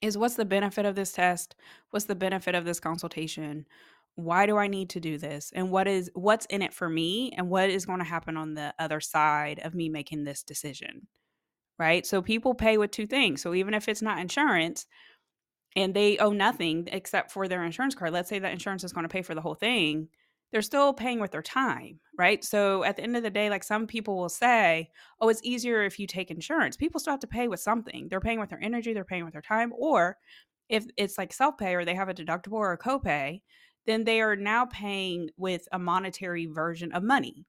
is 0.01 0.17
what's 0.17 0.35
the 0.35 0.43
benefit 0.43 0.85
of 0.85 0.95
this 0.95 1.13
test? 1.13 1.55
What's 1.91 2.03
the 2.03 2.15
benefit 2.15 2.53
of 2.53 2.65
this 2.65 2.81
consultation? 2.81 3.65
Why 4.15 4.45
do 4.45 4.57
I 4.57 4.67
need 4.67 4.89
to 4.89 4.99
do 4.99 5.17
this? 5.17 5.53
And 5.55 5.71
what 5.71 5.87
is 5.87 6.11
what's 6.13 6.45
in 6.47 6.61
it 6.61 6.73
for 6.73 6.89
me 6.89 7.31
and 7.37 7.49
what 7.49 7.69
is 7.69 7.85
going 7.85 7.99
to 7.99 8.05
happen 8.05 8.35
on 8.35 8.55
the 8.55 8.73
other 8.77 8.99
side 8.99 9.61
of 9.63 9.73
me 9.73 9.87
making 9.87 10.25
this 10.25 10.43
decision? 10.43 11.07
Right? 11.79 12.05
So 12.05 12.21
people 12.21 12.55
pay 12.55 12.77
with 12.77 12.91
two 12.91 13.07
things. 13.07 13.41
So 13.41 13.53
even 13.53 13.73
if 13.73 13.87
it's 13.87 14.01
not 14.01 14.19
insurance 14.19 14.85
and 15.73 15.93
they 15.93 16.17
owe 16.17 16.33
nothing 16.33 16.89
except 16.91 17.31
for 17.31 17.47
their 17.47 17.63
insurance 17.63 17.95
card, 17.95 18.11
let's 18.11 18.27
say 18.27 18.39
that 18.39 18.51
insurance 18.51 18.83
is 18.83 18.91
going 18.91 19.05
to 19.05 19.13
pay 19.13 19.21
for 19.21 19.33
the 19.33 19.39
whole 19.39 19.55
thing, 19.55 20.09
they're 20.51 20.61
still 20.61 20.93
paying 20.93 21.19
with 21.19 21.31
their 21.31 21.41
time, 21.41 21.99
right? 22.17 22.43
So 22.43 22.83
at 22.83 22.97
the 22.97 23.03
end 23.03 23.15
of 23.15 23.23
the 23.23 23.29
day, 23.29 23.49
like 23.49 23.63
some 23.63 23.87
people 23.87 24.17
will 24.17 24.29
say, 24.29 24.89
oh, 25.19 25.29
it's 25.29 25.41
easier 25.43 25.83
if 25.83 25.97
you 25.97 26.07
take 26.07 26.29
insurance. 26.29 26.75
People 26.75 26.99
still 26.99 27.13
have 27.13 27.21
to 27.21 27.27
pay 27.27 27.47
with 27.47 27.59
something. 27.59 28.07
They're 28.09 28.19
paying 28.19 28.39
with 28.39 28.49
their 28.49 28.63
energy, 28.63 28.93
they're 28.93 29.05
paying 29.05 29.23
with 29.23 29.33
their 29.33 29.41
time. 29.41 29.71
Or 29.77 30.17
if 30.69 30.85
it's 30.97 31.17
like 31.17 31.33
self 31.33 31.57
pay 31.57 31.75
or 31.75 31.85
they 31.85 31.95
have 31.95 32.09
a 32.09 32.13
deductible 32.13 32.53
or 32.53 32.73
a 32.73 32.77
copay, 32.77 33.41
then 33.85 34.03
they 34.03 34.21
are 34.21 34.35
now 34.35 34.65
paying 34.65 35.29
with 35.37 35.67
a 35.71 35.79
monetary 35.79 36.45
version 36.45 36.91
of 36.91 37.03
money. 37.03 37.45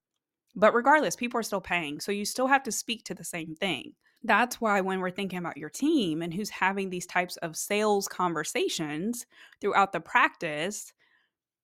But 0.55 0.75
regardless, 0.75 1.17
people 1.17 1.41
are 1.41 1.45
still 1.45 1.61
paying. 1.61 2.01
So 2.01 2.13
you 2.13 2.25
still 2.25 2.47
have 2.47 2.63
to 2.65 2.73
speak 2.73 3.05
to 3.05 3.15
the 3.15 3.25
same 3.25 3.55
thing. 3.55 3.93
That's 4.25 4.61
why 4.61 4.81
when 4.81 5.01
we're 5.01 5.11
thinking 5.11 5.39
about 5.39 5.57
your 5.57 5.71
team 5.71 6.23
and 6.23 6.33
who's 6.33 6.51
having 6.51 6.91
these 6.91 7.07
types 7.07 7.37
of 7.39 7.57
sales 7.57 8.07
conversations 8.07 9.27
throughout 9.61 9.93
the 9.93 10.01
practice, 10.01 10.93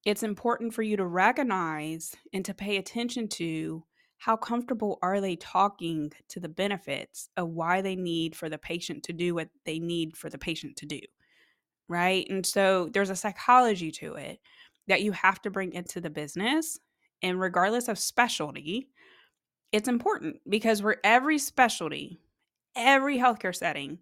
it's 0.09 0.23
important 0.23 0.73
for 0.73 0.81
you 0.81 0.97
to 0.97 1.05
recognize 1.05 2.17
and 2.33 2.43
to 2.43 2.55
pay 2.55 2.79
attention 2.79 3.29
to 3.29 3.85
how 4.17 4.37
comfortable 4.37 4.99
are 5.03 5.21
they 5.21 5.37
talking 5.37 6.11
to 6.31 6.41
the 6.41 6.49
benefits 6.49 7.29
of 7.37 7.51
why 7.51 7.83
they 7.83 7.95
need 7.95 8.35
for 8.35 8.49
the 8.49 8.57
patient 8.57 9.03
to 9.03 9.13
do 9.13 9.35
what 9.35 9.51
they 9.67 9.79
need 9.79 10.17
for 10.17 10.31
the 10.31 10.39
patient 10.39 10.77
to 10.77 10.87
do 10.87 11.01
right? 11.91 12.27
And 12.31 12.45
so 12.45 12.89
there's 12.93 13.11
a 13.11 13.17
psychology 13.17 13.91
to 13.93 14.15
it 14.15 14.41
that 14.89 15.03
you 15.03 15.13
have 15.13 15.43
to 15.43 15.51
bring 15.51 15.75
into 15.75 16.01
the 16.01 16.09
business 16.09 16.79
and 17.23 17.39
regardless 17.39 17.87
of 17.89 17.99
specialty 17.99 18.89
it's 19.73 19.89
important 19.89 20.37
because 20.49 20.83
we're 20.83 20.97
every 21.05 21.37
specialty 21.37 22.19
every 22.75 23.19
healthcare 23.19 23.55
setting 23.55 23.99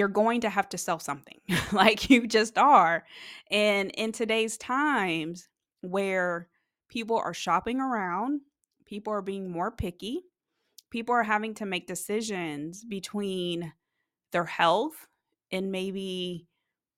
you're 0.00 0.08
going 0.08 0.40
to 0.40 0.50
have 0.50 0.68
to 0.68 0.78
sell 0.78 0.98
something 0.98 1.38
like 1.72 2.10
you 2.10 2.26
just 2.26 2.58
are 2.58 3.04
and 3.50 3.92
in 3.92 4.10
today's 4.10 4.56
times 4.58 5.48
where 5.82 6.48
people 6.88 7.16
are 7.16 7.34
shopping 7.34 7.80
around 7.80 8.40
people 8.90 9.12
are 9.12 9.22
being 9.22 9.48
more 9.48 9.70
picky. 9.70 10.24
People 10.90 11.14
are 11.14 11.22
having 11.22 11.54
to 11.54 11.64
make 11.64 11.86
decisions 11.86 12.84
between 12.84 13.72
their 14.32 14.44
health 14.44 15.06
and 15.52 15.70
maybe 15.70 16.48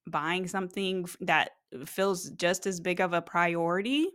buying 0.06 0.48
something 0.48 1.06
that 1.20 1.50
feels 1.84 2.30
just 2.30 2.66
as 2.66 2.80
big 2.80 3.00
of 3.00 3.12
a 3.12 3.20
priority. 3.20 4.08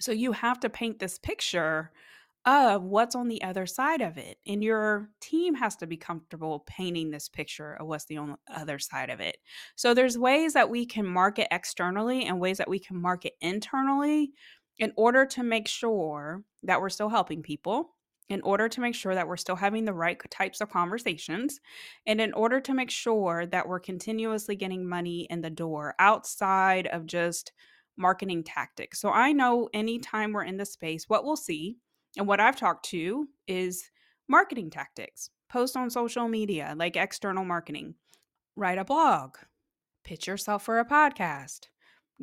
So 0.00 0.12
you 0.12 0.32
have 0.32 0.58
to 0.60 0.70
paint 0.70 0.98
this 0.98 1.18
picture 1.18 1.92
of 2.44 2.82
what's 2.82 3.14
on 3.14 3.28
the 3.28 3.42
other 3.42 3.66
side 3.66 4.00
of 4.00 4.18
it. 4.18 4.38
And 4.46 4.64
your 4.64 5.10
team 5.20 5.54
has 5.54 5.76
to 5.76 5.86
be 5.86 5.96
comfortable 5.96 6.64
painting 6.66 7.10
this 7.10 7.28
picture 7.28 7.74
of 7.74 7.86
what's 7.86 8.06
the 8.06 8.18
other 8.52 8.78
side 8.78 9.10
of 9.10 9.20
it. 9.20 9.36
So 9.76 9.94
there's 9.94 10.18
ways 10.18 10.54
that 10.54 10.68
we 10.68 10.84
can 10.84 11.06
market 11.06 11.48
externally 11.52 12.24
and 12.24 12.40
ways 12.40 12.58
that 12.58 12.68
we 12.68 12.80
can 12.80 13.00
market 13.00 13.34
internally 13.40 14.32
in 14.78 14.92
order 14.96 15.24
to 15.26 15.42
make 15.42 15.68
sure 15.68 16.42
that 16.64 16.80
we're 16.80 16.88
still 16.88 17.08
helping 17.08 17.42
people, 17.42 17.94
in 18.28 18.40
order 18.42 18.68
to 18.68 18.80
make 18.80 18.94
sure 18.94 19.14
that 19.14 19.28
we're 19.28 19.36
still 19.36 19.54
having 19.54 19.84
the 19.84 19.92
right 19.92 20.18
types 20.30 20.60
of 20.60 20.70
conversations, 20.70 21.60
and 22.06 22.20
in 22.20 22.32
order 22.32 22.60
to 22.60 22.74
make 22.74 22.90
sure 22.90 23.46
that 23.46 23.68
we're 23.68 23.78
continuously 23.78 24.56
getting 24.56 24.88
money 24.88 25.26
in 25.30 25.42
the 25.42 25.50
door 25.50 25.94
outside 25.98 26.86
of 26.88 27.06
just 27.06 27.52
marketing 27.96 28.42
tactics. 28.42 29.00
So 29.00 29.10
I 29.10 29.32
know 29.32 29.68
anytime 29.74 30.32
we're 30.32 30.44
in 30.44 30.56
the 30.56 30.64
space, 30.64 31.04
what 31.08 31.24
we'll 31.24 31.36
see 31.36 31.76
and 32.16 32.26
what 32.26 32.40
I've 32.40 32.56
talked 32.56 32.86
to 32.90 33.28
is 33.46 33.90
marketing 34.28 34.70
tactics, 34.70 35.30
post 35.48 35.76
on 35.76 35.90
social 35.90 36.28
media, 36.28 36.74
like 36.76 36.96
external 36.96 37.44
marketing, 37.44 37.94
write 38.56 38.78
a 38.78 38.84
blog, 38.84 39.36
pitch 40.04 40.26
yourself 40.26 40.64
for 40.64 40.78
a 40.78 40.84
podcast, 40.84 41.68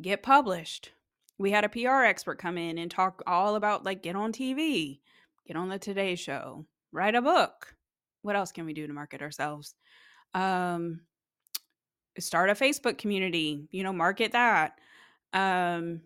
get 0.00 0.22
published, 0.22 0.92
we 1.40 1.50
had 1.50 1.64
a 1.64 1.70
PR 1.70 2.04
expert 2.04 2.38
come 2.38 2.58
in 2.58 2.76
and 2.76 2.90
talk 2.90 3.22
all 3.26 3.54
about 3.54 3.82
like 3.82 4.02
get 4.02 4.14
on 4.14 4.30
TV, 4.30 5.00
get 5.46 5.56
on 5.56 5.70
the 5.70 5.78
Today 5.78 6.14
Show, 6.14 6.66
write 6.92 7.14
a 7.14 7.22
book. 7.22 7.74
What 8.20 8.36
else 8.36 8.52
can 8.52 8.66
we 8.66 8.74
do 8.74 8.86
to 8.86 8.92
market 8.92 9.22
ourselves? 9.22 9.74
Um, 10.34 11.00
start 12.18 12.50
a 12.50 12.52
Facebook 12.52 12.98
community, 12.98 13.66
you 13.70 13.82
know, 13.82 13.92
market 13.94 14.32
that. 14.32 14.74
Um, 15.32 16.02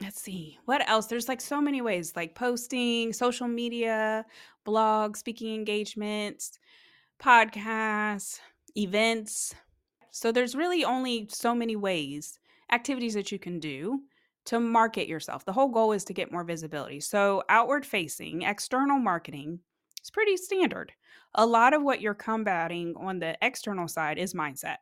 let's 0.00 0.20
see 0.20 0.58
what 0.64 0.88
else. 0.88 1.06
There's 1.06 1.28
like 1.28 1.40
so 1.40 1.60
many 1.60 1.80
ways, 1.80 2.14
like 2.16 2.34
posting, 2.34 3.12
social 3.12 3.48
media, 3.48 4.24
blog 4.64 5.16
speaking 5.16 5.54
engagements, 5.54 6.58
podcasts, 7.22 8.40
events. 8.76 9.54
So 10.10 10.32
there's 10.32 10.54
really 10.54 10.84
only 10.84 11.28
so 11.30 11.54
many 11.54 11.76
ways, 11.76 12.38
activities 12.70 13.14
that 13.14 13.32
you 13.32 13.38
can 13.38 13.58
do 13.58 14.00
to 14.46 14.60
market 14.60 15.08
yourself. 15.08 15.44
The 15.44 15.52
whole 15.52 15.68
goal 15.68 15.92
is 15.92 16.04
to 16.04 16.12
get 16.12 16.32
more 16.32 16.44
visibility. 16.44 17.00
So, 17.00 17.42
outward 17.48 17.86
facing, 17.86 18.42
external 18.42 18.98
marketing 18.98 19.60
is 20.02 20.10
pretty 20.10 20.36
standard. 20.36 20.92
A 21.34 21.46
lot 21.46 21.74
of 21.74 21.82
what 21.82 22.00
you're 22.00 22.14
combating 22.14 22.94
on 22.96 23.18
the 23.18 23.36
external 23.42 23.88
side 23.88 24.18
is 24.18 24.34
mindset. 24.34 24.76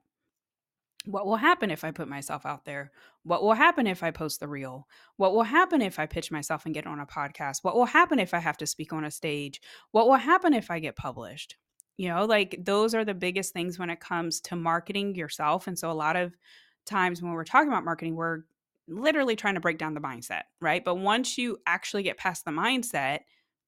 What 1.05 1.27
will 1.27 1.37
happen 1.37 1.71
if 1.71 1.83
I 1.83 1.91
put 1.91 2.09
myself 2.09 2.47
out 2.47 2.65
there? 2.65 2.93
What 3.25 3.43
will 3.43 3.55
happen 3.55 3.87
if 3.87 4.03
I 4.03 4.11
post 4.13 4.39
the 4.41 4.47
reel? 4.47 4.87
What 5.17 5.35
will 5.35 5.43
happen 5.43 5.83
if 5.83 5.99
I 5.99 6.07
pitch 6.07 6.31
myself 6.31 6.65
and 6.65 6.75
get 6.75 6.87
on 6.87 7.01
a 7.01 7.07
podcast? 7.07 7.59
What 7.63 7.75
will 7.75 7.87
happen 7.87 8.19
if 8.19 8.33
I 8.35 8.39
have 8.39 8.57
to 8.59 8.67
speak 8.67 8.93
on 8.93 9.05
a 9.05 9.11
stage? 9.11 9.61
What 9.91 10.07
will 10.07 10.17
happen 10.17 10.55
if 10.55 10.71
I 10.71 10.79
get 10.79 10.95
published? 10.95 11.57
You 11.97 12.09
know, 12.09 12.25
like 12.25 12.57
those 12.61 12.95
are 12.95 13.05
the 13.05 13.15
biggest 13.15 13.53
things 13.53 13.79
when 13.79 13.91
it 13.91 14.01
comes 14.01 14.41
to 14.43 14.57
marketing 14.57 15.15
yourself. 15.15 15.67
And 15.67 15.79
so, 15.79 15.91
a 15.91 15.93
lot 15.93 16.17
of 16.17 16.35
times 16.87 17.21
when 17.21 17.33
we're 17.33 17.45
talking 17.45 17.69
about 17.69 17.85
marketing, 17.85 18.15
we're 18.15 18.43
literally 18.89 19.37
trying 19.37 19.55
to 19.55 19.61
break 19.61 19.79
down 19.79 19.95
the 19.95 20.01
mindset, 20.01 20.43
right? 20.61 20.85
But 20.85 20.97
once 20.97 21.37
you 21.37 21.59
actually 21.67 22.03
get 22.03 22.17
past 22.17 22.45
the 22.45 22.51
mindset, 22.51 23.21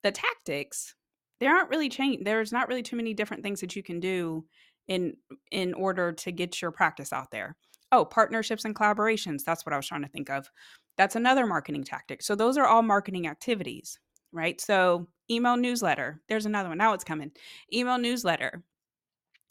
the 0.03 0.13
tactics, 0.13 0.95
there 1.41 1.55
aren't 1.55 1.71
really 1.71 1.89
change. 1.89 2.25
There's 2.25 2.53
not 2.53 2.69
really 2.69 2.83
too 2.83 2.97
many 2.97 3.15
different 3.15 3.43
things 3.43 3.61
that 3.61 3.77
you 3.77 3.83
can 3.83 4.01
do 4.01 4.45
in 4.89 5.17
in 5.51 5.75
order 5.75 6.13
to 6.13 6.33
get 6.33 6.61
your 6.61 6.71
practice 6.71 7.13
out 7.13 7.31
there. 7.31 7.57
Oh, 7.93 8.05
partnerships 8.05 8.65
and 8.65 8.75
collaborations. 8.75 9.45
That's 9.45 9.65
what 9.65 9.73
I 9.73 9.77
was 9.77 9.87
trying 9.87 10.03
to 10.03 10.09
think 10.09 10.31
of. 10.31 10.51
That's 10.97 11.17
another 11.17 11.47
marketing 11.47 11.85
tactic. 11.85 12.23
So 12.23 12.35
those 12.35 12.57
are 12.57 12.67
all 12.67 12.83
marketing 12.83 13.27
activities, 13.27 13.99
right? 14.33 14.61
So 14.61 15.07
email 15.31 15.57
newsletter. 15.57 16.21
There's 16.29 16.47
another 16.47 16.69
one. 16.69 16.79
Now 16.79 16.93
it's 16.93 17.05
coming. 17.05 17.33
Email 17.73 17.99
newsletter 17.99 18.65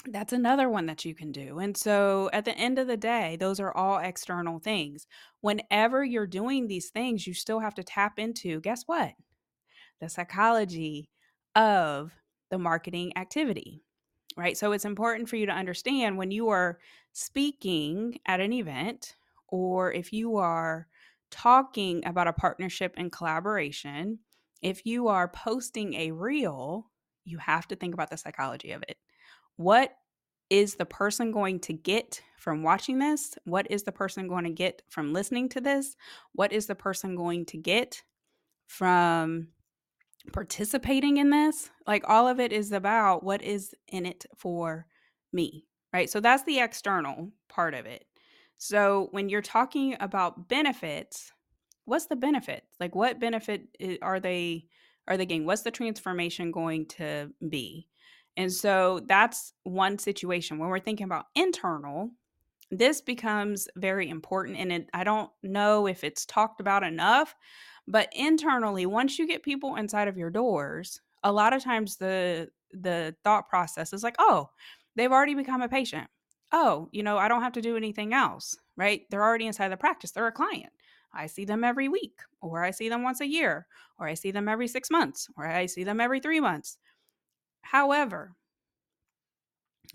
that's 0.09 0.33
another 0.33 0.69
one 0.69 0.85
that 0.87 1.05
you 1.05 1.15
can 1.15 1.31
do. 1.31 1.59
And 1.59 1.77
so 1.77 2.29
at 2.33 2.45
the 2.45 2.57
end 2.57 2.77
of 2.77 2.87
the 2.87 2.97
day, 2.97 3.37
those 3.39 3.59
are 3.59 3.75
all 3.75 3.99
external 3.99 4.59
things. 4.59 5.07
Whenever 5.41 6.03
you're 6.03 6.27
doing 6.27 6.67
these 6.67 6.89
things, 6.89 7.25
you 7.25 7.33
still 7.33 7.59
have 7.59 7.75
to 7.75 7.83
tap 7.83 8.19
into 8.19 8.59
guess 8.59 8.83
what? 8.85 9.13
The 10.01 10.09
psychology 10.09 11.09
of 11.55 12.11
the 12.49 12.57
marketing 12.57 13.13
activity, 13.15 13.83
right? 14.37 14.57
So 14.57 14.71
it's 14.71 14.85
important 14.85 15.29
for 15.29 15.35
you 15.35 15.45
to 15.45 15.51
understand 15.51 16.17
when 16.17 16.31
you 16.31 16.49
are 16.49 16.79
speaking 17.11 18.19
at 18.25 18.39
an 18.39 18.53
event 18.53 19.15
or 19.47 19.91
if 19.91 20.11
you 20.13 20.37
are 20.37 20.87
talking 21.31 22.05
about 22.05 22.27
a 22.27 22.33
partnership 22.33 22.93
and 22.97 23.11
collaboration, 23.11 24.19
if 24.61 24.85
you 24.85 25.07
are 25.07 25.27
posting 25.27 25.93
a 25.95 26.11
reel, 26.11 26.89
you 27.25 27.37
have 27.37 27.67
to 27.67 27.75
think 27.75 27.93
about 27.93 28.09
the 28.09 28.17
psychology 28.17 28.71
of 28.71 28.83
it 28.87 28.97
what 29.55 29.95
is 30.49 30.75
the 30.75 30.85
person 30.85 31.31
going 31.31 31.59
to 31.61 31.73
get 31.73 32.21
from 32.37 32.63
watching 32.63 32.99
this? 32.99 33.35
What 33.45 33.67
is 33.69 33.83
the 33.83 33.91
person 33.91 34.27
going 34.27 34.43
to 34.43 34.49
get 34.49 34.81
from 34.89 35.13
listening 35.13 35.49
to 35.49 35.61
this? 35.61 35.95
What 36.33 36.51
is 36.51 36.67
the 36.67 36.75
person 36.75 37.15
going 37.15 37.45
to 37.47 37.57
get 37.57 38.03
from 38.67 39.49
participating 40.31 41.17
in 41.17 41.29
this? 41.29 41.69
Like 41.85 42.03
all 42.07 42.27
of 42.27 42.39
it 42.39 42.51
is 42.51 42.71
about 42.71 43.23
what 43.23 43.41
is 43.41 43.73
in 43.87 44.05
it 44.05 44.25
for 44.37 44.87
me, 45.31 45.65
right? 45.91 46.09
So 46.09 46.19
that's 46.19 46.43
the 46.43 46.59
external 46.59 47.31
part 47.49 47.73
of 47.73 47.85
it. 47.85 48.05
So 48.57 49.09
when 49.11 49.29
you're 49.29 49.41
talking 49.41 49.95
about 49.99 50.47
benefits, 50.47 51.31
what's 51.85 52.05
the 52.05 52.15
benefit? 52.15 52.63
Like 52.79 52.95
what 52.95 53.19
benefit 53.19 53.67
are 54.01 54.19
they 54.19 54.67
are 55.07 55.17
they 55.17 55.25
getting? 55.25 55.45
What's 55.45 55.63
the 55.63 55.71
transformation 55.71 56.51
going 56.51 56.85
to 56.87 57.31
be? 57.49 57.87
And 58.37 58.51
so 58.51 59.01
that's 59.05 59.53
one 59.63 59.99
situation. 59.99 60.57
When 60.57 60.69
we're 60.69 60.79
thinking 60.79 61.05
about 61.05 61.25
internal, 61.35 62.11
this 62.71 63.01
becomes 63.01 63.67
very 63.75 64.09
important. 64.09 64.57
And 64.57 64.71
it, 64.71 64.89
I 64.93 65.03
don't 65.03 65.29
know 65.43 65.87
if 65.87 66.03
it's 66.03 66.25
talked 66.25 66.61
about 66.61 66.83
enough, 66.83 67.35
but 67.87 68.09
internally, 68.13 68.85
once 68.85 69.19
you 69.19 69.27
get 69.27 69.43
people 69.43 69.75
inside 69.75 70.07
of 70.07 70.17
your 70.17 70.29
doors, 70.29 71.01
a 71.23 71.31
lot 71.31 71.53
of 71.53 71.63
times 71.63 71.97
the 71.97 72.49
the 72.71 73.15
thought 73.23 73.49
process 73.49 73.93
is 73.93 74.03
like, 74.03 74.15
oh, 74.19 74.49
they've 74.95 75.11
already 75.11 75.35
become 75.35 75.61
a 75.61 75.69
patient. 75.69 76.07
Oh, 76.51 76.89
you 76.91 77.03
know, 77.03 77.17
I 77.17 77.27
don't 77.27 77.41
have 77.41 77.53
to 77.53 77.61
do 77.61 77.77
anything 77.77 78.13
else, 78.13 78.55
right? 78.77 79.01
They're 79.09 79.23
already 79.23 79.47
inside 79.47 79.69
the 79.69 79.77
practice. 79.77 80.11
They're 80.11 80.27
a 80.27 80.31
client. 80.31 80.71
I 81.13 81.27
see 81.27 81.45
them 81.45 81.63
every 81.63 81.89
week, 81.89 82.19
or 82.41 82.63
I 82.63 82.71
see 82.71 82.89
them 82.89 83.03
once 83.03 83.21
a 83.21 83.27
year, 83.27 83.67
or 83.99 84.07
I 84.07 84.15
see 84.15 84.31
them 84.31 84.47
every 84.47 84.67
six 84.67 84.89
months, 84.89 85.27
or 85.37 85.45
I 85.45 85.67
see 85.67 85.83
them 85.83 86.01
every 86.01 86.19
three 86.19 86.39
months. 86.39 86.77
However, 87.61 88.33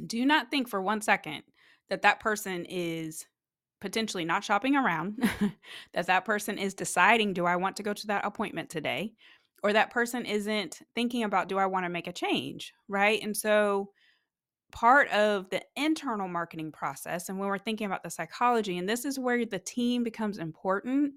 do 0.06 0.24
not 0.24 0.50
think 0.50 0.68
for 0.68 0.80
one 0.80 1.00
second 1.00 1.42
that 1.88 2.02
that 2.02 2.20
person 2.20 2.64
is 2.68 3.26
potentially 3.80 4.24
not 4.24 4.44
shopping 4.44 4.76
around, 4.76 5.22
that 5.92 6.06
that 6.06 6.24
person 6.24 6.58
is 6.58 6.74
deciding, 6.74 7.32
do 7.32 7.46
I 7.46 7.56
want 7.56 7.76
to 7.76 7.82
go 7.82 7.92
to 7.92 8.06
that 8.08 8.24
appointment 8.24 8.70
today? 8.70 9.12
Or 9.62 9.72
that 9.72 9.90
person 9.90 10.24
isn't 10.24 10.80
thinking 10.94 11.24
about, 11.24 11.48
do 11.48 11.58
I 11.58 11.66
want 11.66 11.84
to 11.84 11.90
make 11.90 12.06
a 12.06 12.12
change? 12.12 12.72
Right. 12.88 13.20
And 13.22 13.36
so, 13.36 13.90
part 14.70 15.08
of 15.08 15.48
the 15.50 15.62
internal 15.76 16.28
marketing 16.28 16.72
process, 16.72 17.28
and 17.28 17.38
when 17.38 17.48
we're 17.48 17.58
thinking 17.58 17.86
about 17.86 18.02
the 18.02 18.10
psychology, 18.10 18.78
and 18.78 18.88
this 18.88 19.04
is 19.04 19.18
where 19.18 19.44
the 19.44 19.58
team 19.58 20.04
becomes 20.04 20.38
important, 20.38 21.14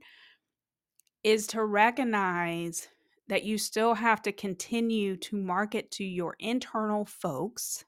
is 1.24 1.48
to 1.48 1.64
recognize 1.64 2.88
that 3.28 3.44
you 3.44 3.58
still 3.58 3.94
have 3.94 4.22
to 4.22 4.32
continue 4.32 5.16
to 5.16 5.38
market 5.38 5.92
to 5.92 6.04
your 6.04 6.36
internal 6.40 7.06
folks, 7.06 7.86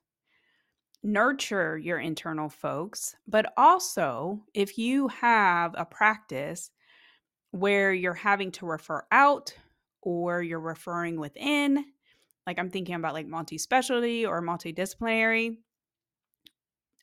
nurture 1.04 1.76
your 1.78 1.98
internal 1.98 2.48
folks, 2.48 3.14
but 3.28 3.52
also 3.56 4.42
if 4.54 4.78
you 4.78 5.06
have 5.08 5.74
a 5.76 5.84
practice 5.84 6.70
where 7.50 7.92
you're 7.92 8.14
having 8.14 8.50
to 8.50 8.66
refer 8.66 9.04
out 9.12 9.54
or 10.02 10.42
you're 10.42 10.58
referring 10.58 11.20
within, 11.20 11.84
like 12.46 12.58
I'm 12.58 12.70
thinking 12.70 12.94
about 12.94 13.14
like 13.14 13.26
multi 13.26 13.58
specialty 13.58 14.26
or 14.26 14.42
multidisciplinary, 14.42 15.58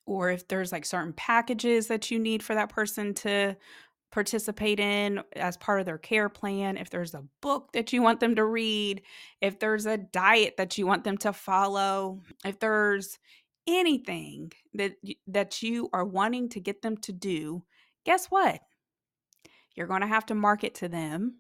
or 0.06 0.32
if 0.32 0.48
there's 0.48 0.72
like 0.72 0.86
certain 0.86 1.14
packages 1.14 1.88
that 1.88 2.12
you 2.12 2.20
need 2.20 2.44
for 2.44 2.56
that 2.56 2.70
person 2.70 3.14
to 3.14 3.56
participate 4.12 4.80
in 4.80 5.22
as 5.38 5.56
part 5.58 5.80
of 5.80 5.86
their 5.86 5.98
care 5.98 6.28
plan, 6.28 6.76
if 6.76 6.90
there's 6.90 7.14
a 7.14 7.24
book 7.42 7.72
that 7.72 7.94
you 7.94 8.02
want 8.02 8.20
them 8.20 8.36
to 8.36 8.46
read, 8.46 9.02
if 9.40 9.60
there's 9.60 9.86
a 9.86 9.98
diet 9.98 10.58
that 10.58 10.78
you 10.78 10.86
want 10.86 11.04
them 11.04 11.18
to 11.18 11.32
follow, 11.32 12.20
if 12.44 12.60
there's 12.60 13.20
anything 13.68 14.52
that 14.74 14.94
that 15.28 15.62
you 15.62 15.90
are 15.94 16.06
wanting 16.06 16.50
to 16.50 16.60
get 16.60 16.82
them 16.82 16.98
to 16.98 17.12
do, 17.12 17.64
guess 18.06 18.28
what? 18.28 18.62
You're 19.76 19.88
going 19.88 20.02
to 20.02 20.08
have 20.08 20.26
to 20.28 20.36
market 20.36 20.76
to 20.76 20.90
them 20.90 21.36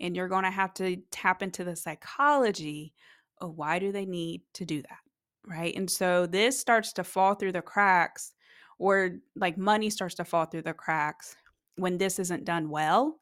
and 0.00 0.16
you're 0.16 0.28
going 0.28 0.44
to 0.44 0.50
have 0.50 0.72
to 0.74 0.96
tap 1.10 1.42
into 1.42 1.62
the 1.62 1.76
psychology 1.76 2.94
of 3.38 3.56
why 3.56 3.78
do 3.78 3.92
they 3.92 4.06
need 4.06 4.42
to 4.54 4.64
do 4.64 4.82
that 4.82 4.98
right 5.46 5.74
and 5.76 5.90
so 5.90 6.26
this 6.26 6.58
starts 6.58 6.92
to 6.92 7.04
fall 7.04 7.34
through 7.34 7.52
the 7.52 7.62
cracks 7.62 8.34
or 8.78 9.18
like 9.36 9.56
money 9.56 9.90
starts 9.90 10.14
to 10.14 10.24
fall 10.24 10.44
through 10.44 10.62
the 10.62 10.72
cracks 10.72 11.36
when 11.76 11.98
this 11.98 12.18
isn't 12.18 12.44
done 12.44 12.68
well 12.68 13.18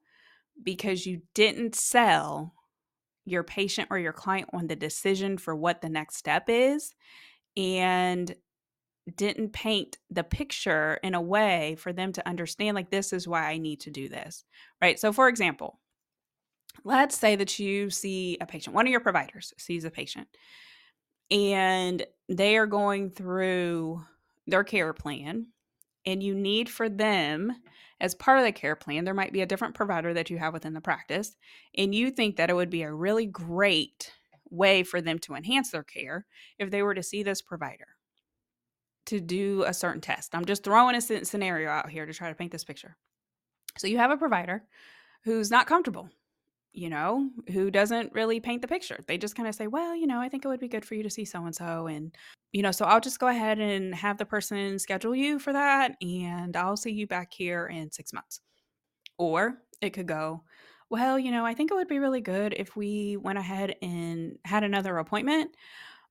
because 0.62 1.06
you 1.06 1.20
didn't 1.34 1.74
sell 1.74 2.54
your 3.24 3.44
patient 3.44 3.88
or 3.90 3.98
your 3.98 4.12
client 4.12 4.48
on 4.52 4.66
the 4.66 4.76
decision 4.76 5.36
for 5.36 5.54
what 5.54 5.80
the 5.80 5.88
next 5.88 6.16
step 6.16 6.44
is 6.48 6.94
and 7.58 8.34
didn't 9.16 9.52
paint 9.52 9.98
the 10.10 10.22
picture 10.22 10.98
in 11.02 11.14
a 11.14 11.20
way 11.20 11.76
for 11.78 11.92
them 11.92 12.12
to 12.12 12.28
understand 12.28 12.74
like 12.74 12.90
this 12.90 13.12
is 13.12 13.26
why 13.26 13.44
I 13.44 13.58
need 13.58 13.80
to 13.80 13.90
do 13.90 14.08
this. 14.08 14.44
Right? 14.80 14.98
So 14.98 15.12
for 15.12 15.28
example, 15.28 15.80
let's 16.84 17.18
say 17.18 17.34
that 17.36 17.58
you 17.58 17.90
see 17.90 18.38
a 18.40 18.46
patient, 18.46 18.74
one 18.74 18.86
of 18.86 18.90
your 18.90 19.00
providers 19.00 19.52
sees 19.58 19.84
a 19.84 19.90
patient, 19.90 20.28
and 21.30 22.06
they 22.28 22.56
are 22.56 22.66
going 22.66 23.10
through 23.10 24.04
their 24.46 24.64
care 24.64 24.92
plan, 24.92 25.48
and 26.06 26.22
you 26.22 26.34
need 26.34 26.68
for 26.68 26.88
them, 26.88 27.52
as 28.00 28.14
part 28.14 28.38
of 28.38 28.44
the 28.44 28.52
care 28.52 28.76
plan, 28.76 29.04
there 29.04 29.14
might 29.14 29.32
be 29.32 29.42
a 29.42 29.46
different 29.46 29.74
provider 29.74 30.14
that 30.14 30.30
you 30.30 30.38
have 30.38 30.52
within 30.52 30.72
the 30.72 30.80
practice, 30.80 31.34
and 31.76 31.94
you 31.94 32.10
think 32.10 32.36
that 32.36 32.50
it 32.50 32.54
would 32.54 32.70
be 32.70 32.82
a 32.82 32.92
really 32.92 33.26
great 33.26 34.12
way 34.50 34.82
for 34.82 35.00
them 35.00 35.18
to 35.20 35.34
enhance 35.34 35.70
their 35.70 35.82
care 35.82 36.26
if 36.58 36.70
they 36.70 36.82
were 36.82 36.94
to 36.94 37.02
see 37.02 37.22
this 37.22 37.42
provider 37.42 37.86
to 39.06 39.20
do 39.20 39.64
a 39.64 39.72
certain 39.72 40.00
test. 40.00 40.34
I'm 40.34 40.44
just 40.44 40.64
throwing 40.64 40.94
a 40.94 41.00
scenario 41.00 41.70
out 41.70 41.90
here 41.90 42.04
to 42.04 42.12
try 42.12 42.28
to 42.28 42.34
paint 42.34 42.52
this 42.52 42.64
picture. 42.64 42.96
So 43.78 43.86
you 43.86 43.98
have 43.98 44.10
a 44.10 44.16
provider 44.16 44.64
who's 45.24 45.50
not 45.50 45.66
comfortable 45.66 46.10
you 46.72 46.88
know, 46.88 47.28
who 47.52 47.70
doesn't 47.70 48.12
really 48.12 48.38
paint 48.38 48.62
the 48.62 48.68
picture. 48.68 49.00
They 49.06 49.18
just 49.18 49.34
kind 49.34 49.48
of 49.48 49.54
say, 49.54 49.66
well, 49.66 49.96
you 49.96 50.06
know, 50.06 50.20
I 50.20 50.28
think 50.28 50.44
it 50.44 50.48
would 50.48 50.60
be 50.60 50.68
good 50.68 50.84
for 50.84 50.94
you 50.94 51.02
to 51.02 51.10
see 51.10 51.24
so 51.24 51.44
and 51.44 51.54
so. 51.54 51.88
And, 51.88 52.14
you 52.52 52.62
know, 52.62 52.70
so 52.70 52.84
I'll 52.84 53.00
just 53.00 53.18
go 53.18 53.26
ahead 53.26 53.58
and 53.58 53.92
have 53.94 54.16
the 54.18 54.24
person 54.24 54.78
schedule 54.78 55.14
you 55.14 55.38
for 55.38 55.52
that. 55.52 55.96
And 56.00 56.56
I'll 56.56 56.76
see 56.76 56.92
you 56.92 57.06
back 57.06 57.32
here 57.32 57.66
in 57.66 57.90
six 57.90 58.12
months. 58.12 58.40
Or 59.18 59.58
it 59.82 59.90
could 59.90 60.06
go, 60.06 60.44
well, 60.90 61.18
you 61.18 61.30
know, 61.30 61.44
I 61.44 61.54
think 61.54 61.70
it 61.70 61.74
would 61.74 61.88
be 61.88 61.98
really 61.98 62.20
good 62.20 62.54
if 62.56 62.76
we 62.76 63.16
went 63.16 63.38
ahead 63.38 63.76
and 63.82 64.38
had 64.44 64.64
another 64.64 64.98
appointment, 64.98 65.50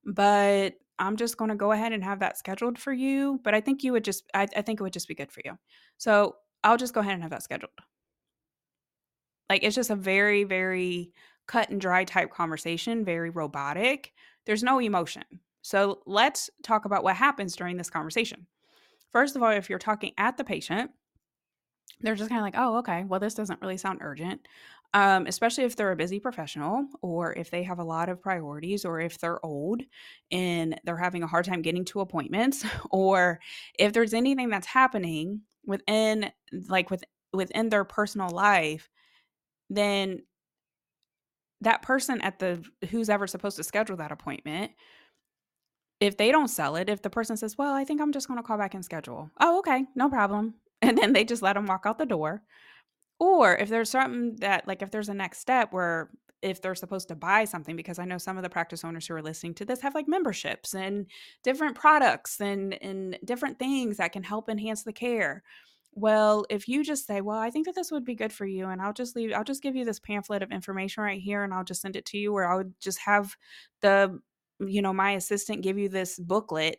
but 0.04 0.74
I'm 0.98 1.16
just 1.16 1.36
going 1.36 1.50
to 1.50 1.56
go 1.56 1.72
ahead 1.72 1.92
and 1.92 2.02
have 2.04 2.20
that 2.20 2.38
scheduled 2.38 2.78
for 2.78 2.92
you. 2.92 3.40
But 3.42 3.54
I 3.54 3.60
think 3.60 3.82
you 3.82 3.92
would 3.92 4.04
just, 4.04 4.24
I, 4.34 4.46
I 4.56 4.62
think 4.62 4.80
it 4.80 4.82
would 4.82 4.92
just 4.92 5.08
be 5.08 5.14
good 5.14 5.32
for 5.32 5.40
you. 5.44 5.58
So 5.96 6.36
I'll 6.62 6.76
just 6.76 6.94
go 6.94 7.00
ahead 7.00 7.14
and 7.14 7.22
have 7.22 7.30
that 7.32 7.42
scheduled. 7.42 7.72
Like 9.48 9.62
it's 9.62 9.76
just 9.76 9.90
a 9.90 9.96
very, 9.96 10.44
very 10.44 11.12
cut 11.46 11.70
and 11.70 11.80
dry 11.80 12.04
type 12.04 12.30
conversation, 12.30 13.04
very 13.04 13.30
robotic. 13.30 14.12
There's 14.46 14.62
no 14.62 14.80
emotion. 14.80 15.24
So 15.62 16.02
let's 16.06 16.50
talk 16.62 16.84
about 16.84 17.02
what 17.02 17.16
happens 17.16 17.56
during 17.56 17.76
this 17.76 17.90
conversation. 17.90 18.46
First 19.10 19.36
of 19.36 19.42
all, 19.42 19.50
if 19.50 19.70
you're 19.70 19.78
talking 19.78 20.12
at 20.18 20.36
the 20.36 20.44
patient, 20.44 20.90
they're 22.00 22.14
just 22.14 22.28
kind 22.28 22.40
of 22.40 22.44
like, 22.44 22.54
oh, 22.56 22.78
okay, 22.78 23.04
well, 23.04 23.20
this 23.20 23.34
doesn't 23.34 23.60
really 23.60 23.76
sound 23.76 23.98
urgent. 24.02 24.46
Um, 24.94 25.26
especially 25.26 25.64
if 25.64 25.76
they're 25.76 25.92
a 25.92 25.96
busy 25.96 26.18
professional 26.18 26.86
or 27.02 27.34
if 27.34 27.50
they 27.50 27.62
have 27.64 27.78
a 27.78 27.84
lot 27.84 28.08
of 28.08 28.22
priorities 28.22 28.86
or 28.86 29.00
if 29.00 29.18
they're 29.18 29.44
old 29.44 29.82
and 30.30 30.80
they're 30.84 30.96
having 30.96 31.22
a 31.22 31.26
hard 31.26 31.44
time 31.44 31.60
getting 31.60 31.84
to 31.86 32.00
appointments 32.00 32.64
or 32.90 33.38
if 33.78 33.92
there's 33.92 34.14
anything 34.14 34.48
that's 34.48 34.66
happening 34.66 35.42
within 35.66 36.30
like 36.68 36.90
with 36.90 37.04
within 37.34 37.68
their 37.68 37.84
personal 37.84 38.30
life 38.30 38.88
then 39.68 40.22
that 41.60 41.82
person 41.82 42.20
at 42.22 42.38
the 42.38 42.64
who's 42.88 43.10
ever 43.10 43.26
supposed 43.26 43.56
to 43.56 43.64
schedule 43.64 43.96
that 43.96 44.12
appointment 44.12 44.72
if 46.00 46.16
they 46.16 46.32
don't 46.32 46.48
sell 46.48 46.76
it 46.76 46.88
if 46.88 47.02
the 47.02 47.10
person 47.10 47.36
says 47.36 47.58
well 47.58 47.74
i 47.74 47.84
think 47.84 48.00
i'm 48.00 48.12
just 48.12 48.26
going 48.28 48.38
to 48.38 48.42
call 48.42 48.56
back 48.56 48.74
and 48.74 48.84
schedule 48.84 49.30
oh 49.40 49.58
okay 49.58 49.84
no 49.94 50.08
problem 50.08 50.54
and 50.82 50.98
then 50.98 51.12
they 51.12 51.24
just 51.24 51.42
let 51.42 51.54
them 51.54 51.66
walk 51.66 51.82
out 51.86 51.98
the 51.98 52.06
door. 52.06 52.42
Or 53.20 53.56
if 53.56 53.68
there's 53.68 53.90
something 53.90 54.36
that 54.36 54.66
like 54.68 54.82
if 54.82 54.90
there's 54.90 55.08
a 55.08 55.14
next 55.14 55.38
step 55.40 55.72
where 55.72 56.10
if 56.42 56.62
they're 56.62 56.74
supposed 56.76 57.08
to 57.08 57.16
buy 57.16 57.44
something 57.44 57.74
because 57.74 57.98
i 57.98 58.04
know 58.04 58.16
some 58.18 58.36
of 58.36 58.44
the 58.44 58.48
practice 58.50 58.84
owners 58.84 59.08
who 59.08 59.14
are 59.14 59.22
listening 59.22 59.54
to 59.54 59.64
this 59.64 59.80
have 59.80 59.94
like 59.94 60.06
memberships 60.06 60.72
and 60.72 61.06
different 61.42 61.74
products 61.74 62.40
and 62.40 62.80
and 62.82 63.18
different 63.24 63.58
things 63.58 63.96
that 63.96 64.12
can 64.12 64.22
help 64.22 64.48
enhance 64.48 64.84
the 64.84 64.92
care. 64.92 65.42
Well, 65.94 66.46
if 66.48 66.68
you 66.68 66.84
just 66.84 67.06
say, 67.06 67.20
"Well, 67.22 67.38
I 67.38 67.50
think 67.50 67.66
that 67.66 67.74
this 67.74 67.90
would 67.90 68.04
be 68.04 68.14
good 68.14 68.32
for 68.32 68.46
you," 68.46 68.68
and 68.68 68.80
I'll 68.80 68.92
just 68.92 69.16
leave, 69.16 69.32
I'll 69.32 69.42
just 69.44 69.62
give 69.62 69.74
you 69.74 69.84
this 69.84 69.98
pamphlet 69.98 70.42
of 70.42 70.52
information 70.52 71.02
right 71.02 71.20
here, 71.20 71.42
and 71.42 71.52
I'll 71.52 71.64
just 71.64 71.80
send 71.82 71.96
it 71.96 72.06
to 72.06 72.18
you, 72.18 72.32
or 72.34 72.46
I 72.46 72.54
would 72.56 72.74
just 72.80 73.00
have 73.00 73.36
the, 73.80 74.20
you 74.60 74.80
know, 74.82 74.92
my 74.92 75.12
assistant 75.12 75.62
give 75.62 75.78
you 75.78 75.88
this 75.88 76.18
booklet 76.18 76.78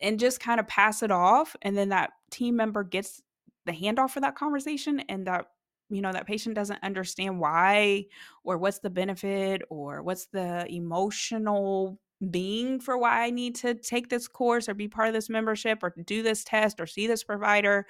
and 0.00 0.20
just 0.20 0.40
kind 0.40 0.60
of 0.60 0.68
pass 0.68 1.02
it 1.02 1.10
off, 1.10 1.56
and 1.62 1.76
then 1.76 1.88
that 1.90 2.10
team 2.30 2.56
member 2.56 2.84
gets 2.84 3.22
the 3.68 3.72
handoff 3.72 4.10
for 4.10 4.20
that 4.20 4.36
conversation, 4.36 5.00
and 5.08 5.26
that 5.26 5.46
you 5.90 6.02
know 6.02 6.12
that 6.12 6.26
patient 6.26 6.54
doesn't 6.54 6.82
understand 6.82 7.40
why 7.40 8.06
or 8.44 8.58
what's 8.58 8.80
the 8.80 8.90
benefit 8.90 9.62
or 9.70 10.02
what's 10.02 10.26
the 10.26 10.66
emotional 10.68 11.98
being 12.30 12.80
for 12.80 12.98
why 12.98 13.24
I 13.24 13.30
need 13.30 13.54
to 13.56 13.74
take 13.74 14.08
this 14.08 14.26
course 14.26 14.68
or 14.68 14.74
be 14.74 14.88
part 14.88 15.08
of 15.08 15.14
this 15.14 15.30
membership 15.30 15.82
or 15.82 15.94
do 16.04 16.22
this 16.22 16.44
test 16.44 16.80
or 16.80 16.86
see 16.86 17.06
this 17.06 17.22
provider 17.22 17.86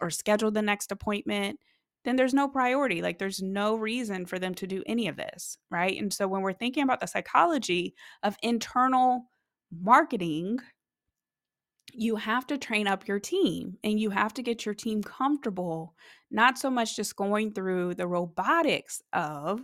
or 0.00 0.10
schedule 0.10 0.50
the 0.50 0.62
next 0.62 0.92
appointment, 0.92 1.58
then 2.04 2.16
there's 2.16 2.34
no 2.34 2.48
priority. 2.48 3.02
Like 3.02 3.18
there's 3.18 3.42
no 3.42 3.74
reason 3.74 4.26
for 4.26 4.38
them 4.38 4.54
to 4.54 4.66
do 4.66 4.82
any 4.86 5.08
of 5.08 5.16
this, 5.16 5.58
right? 5.70 6.00
And 6.00 6.12
so 6.12 6.28
when 6.28 6.42
we're 6.42 6.52
thinking 6.52 6.84
about 6.84 7.00
the 7.00 7.06
psychology 7.06 7.94
of 8.22 8.36
internal 8.42 9.24
marketing, 9.70 10.58
you 11.94 12.16
have 12.16 12.46
to 12.46 12.58
train 12.58 12.86
up 12.86 13.06
your 13.06 13.20
team 13.20 13.76
and 13.84 14.00
you 14.00 14.10
have 14.10 14.34
to 14.34 14.42
get 14.42 14.64
your 14.64 14.74
team 14.74 15.02
comfortable, 15.02 15.94
not 16.30 16.58
so 16.58 16.70
much 16.70 16.96
just 16.96 17.16
going 17.16 17.52
through 17.52 17.94
the 17.94 18.06
robotics 18.06 19.02
of 19.12 19.60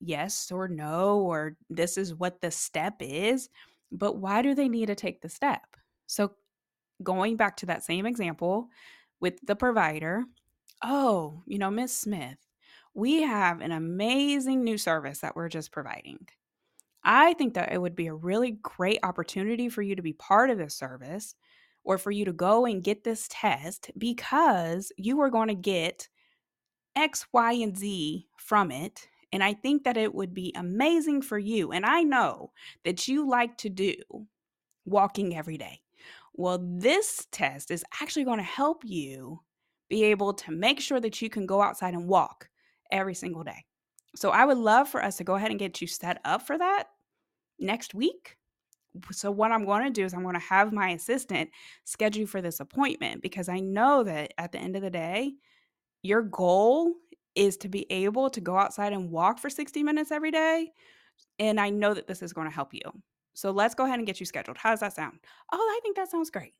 yes 0.00 0.50
or 0.50 0.68
no, 0.68 1.18
or 1.20 1.56
this 1.68 1.98
is 1.98 2.14
what 2.14 2.40
the 2.40 2.50
step 2.50 2.94
is, 3.00 3.48
but 3.92 4.16
why 4.16 4.42
do 4.42 4.54
they 4.54 4.68
need 4.68 4.86
to 4.86 4.94
take 4.94 5.20
the 5.20 5.28
step? 5.28 5.76
So, 6.06 6.32
going 7.02 7.36
back 7.36 7.56
to 7.58 7.66
that 7.66 7.84
same 7.84 8.04
example 8.04 8.68
with 9.20 9.38
the 9.46 9.56
provider, 9.56 10.24
oh, 10.82 11.42
you 11.46 11.58
know, 11.58 11.70
Miss 11.70 11.96
Smith, 11.96 12.38
we 12.94 13.22
have 13.22 13.60
an 13.60 13.72
amazing 13.72 14.64
new 14.64 14.76
service 14.76 15.20
that 15.20 15.36
we're 15.36 15.48
just 15.48 15.72
providing. 15.72 16.26
I 17.02 17.32
think 17.34 17.54
that 17.54 17.72
it 17.72 17.80
would 17.80 17.96
be 17.96 18.08
a 18.08 18.14
really 18.14 18.58
great 18.62 18.98
opportunity 19.02 19.68
for 19.68 19.82
you 19.82 19.96
to 19.96 20.02
be 20.02 20.12
part 20.12 20.50
of 20.50 20.58
this 20.58 20.74
service 20.74 21.34
or 21.84 21.98
for 21.98 22.10
you 22.10 22.24
to 22.24 22.32
go 22.32 22.66
and 22.66 22.84
get 22.84 23.04
this 23.04 23.28
test 23.30 23.90
because 23.96 24.92
you 24.96 25.20
are 25.20 25.30
going 25.30 25.48
to 25.48 25.54
get 25.54 26.08
X, 26.96 27.26
Y, 27.32 27.52
and 27.52 27.76
Z 27.76 28.26
from 28.36 28.70
it 28.70 29.08
and 29.32 29.44
I 29.44 29.54
think 29.54 29.84
that 29.84 29.96
it 29.96 30.14
would 30.14 30.34
be 30.34 30.52
amazing 30.56 31.22
for 31.22 31.38
you. 31.38 31.72
And 31.72 31.86
I 31.86 32.02
know 32.02 32.52
that 32.84 33.06
you 33.06 33.28
like 33.28 33.56
to 33.58 33.68
do 33.68 33.94
walking 34.84 35.36
every 35.36 35.56
day. 35.56 35.80
Well, 36.34 36.58
this 36.62 37.26
test 37.30 37.70
is 37.70 37.84
actually 38.00 38.24
going 38.24 38.38
to 38.38 38.44
help 38.44 38.82
you 38.84 39.40
be 39.88 40.04
able 40.04 40.32
to 40.34 40.52
make 40.52 40.80
sure 40.80 41.00
that 41.00 41.20
you 41.20 41.28
can 41.28 41.46
go 41.46 41.60
outside 41.62 41.94
and 41.94 42.08
walk 42.08 42.48
every 42.90 43.14
single 43.14 43.44
day. 43.44 43.64
So 44.16 44.30
I 44.30 44.44
would 44.44 44.58
love 44.58 44.88
for 44.88 45.02
us 45.02 45.16
to 45.18 45.24
go 45.24 45.34
ahead 45.34 45.50
and 45.50 45.58
get 45.58 45.80
you 45.80 45.86
set 45.86 46.20
up 46.24 46.42
for 46.42 46.58
that 46.58 46.84
next 47.58 47.94
week. 47.94 48.36
So 49.12 49.30
what 49.30 49.52
I'm 49.52 49.64
going 49.64 49.84
to 49.84 49.90
do 49.90 50.04
is 50.04 50.14
I'm 50.14 50.22
going 50.22 50.34
to 50.34 50.40
have 50.40 50.72
my 50.72 50.90
assistant 50.90 51.50
schedule 51.84 52.26
for 52.26 52.42
this 52.42 52.60
appointment 52.60 53.22
because 53.22 53.48
I 53.48 53.60
know 53.60 54.02
that 54.02 54.32
at 54.38 54.52
the 54.52 54.58
end 54.58 54.76
of 54.76 54.82
the 54.82 54.90
day, 54.90 55.34
your 56.02 56.22
goal 56.22 56.94
is 57.34 57.56
to 57.58 57.68
be 57.68 57.90
able 57.90 58.30
to 58.30 58.40
go 58.40 58.56
outside 58.56 58.92
and 58.92 59.10
walk 59.10 59.38
for 59.38 59.50
60 59.50 59.82
minutes 59.82 60.10
every 60.10 60.30
day. 60.30 60.72
And 61.38 61.60
I 61.60 61.70
know 61.70 61.94
that 61.94 62.06
this 62.06 62.22
is 62.22 62.32
going 62.32 62.48
to 62.48 62.54
help 62.54 62.74
you. 62.74 62.80
So 63.34 63.50
let's 63.50 63.74
go 63.74 63.84
ahead 63.84 63.98
and 63.98 64.06
get 64.06 64.18
you 64.18 64.26
scheduled. 64.26 64.58
How 64.58 64.70
does 64.70 64.80
that 64.80 64.94
sound? 64.94 65.18
Oh, 65.52 65.56
I 65.56 65.80
think 65.82 65.96
that 65.96 66.10
sounds 66.10 66.30
great. 66.30 66.54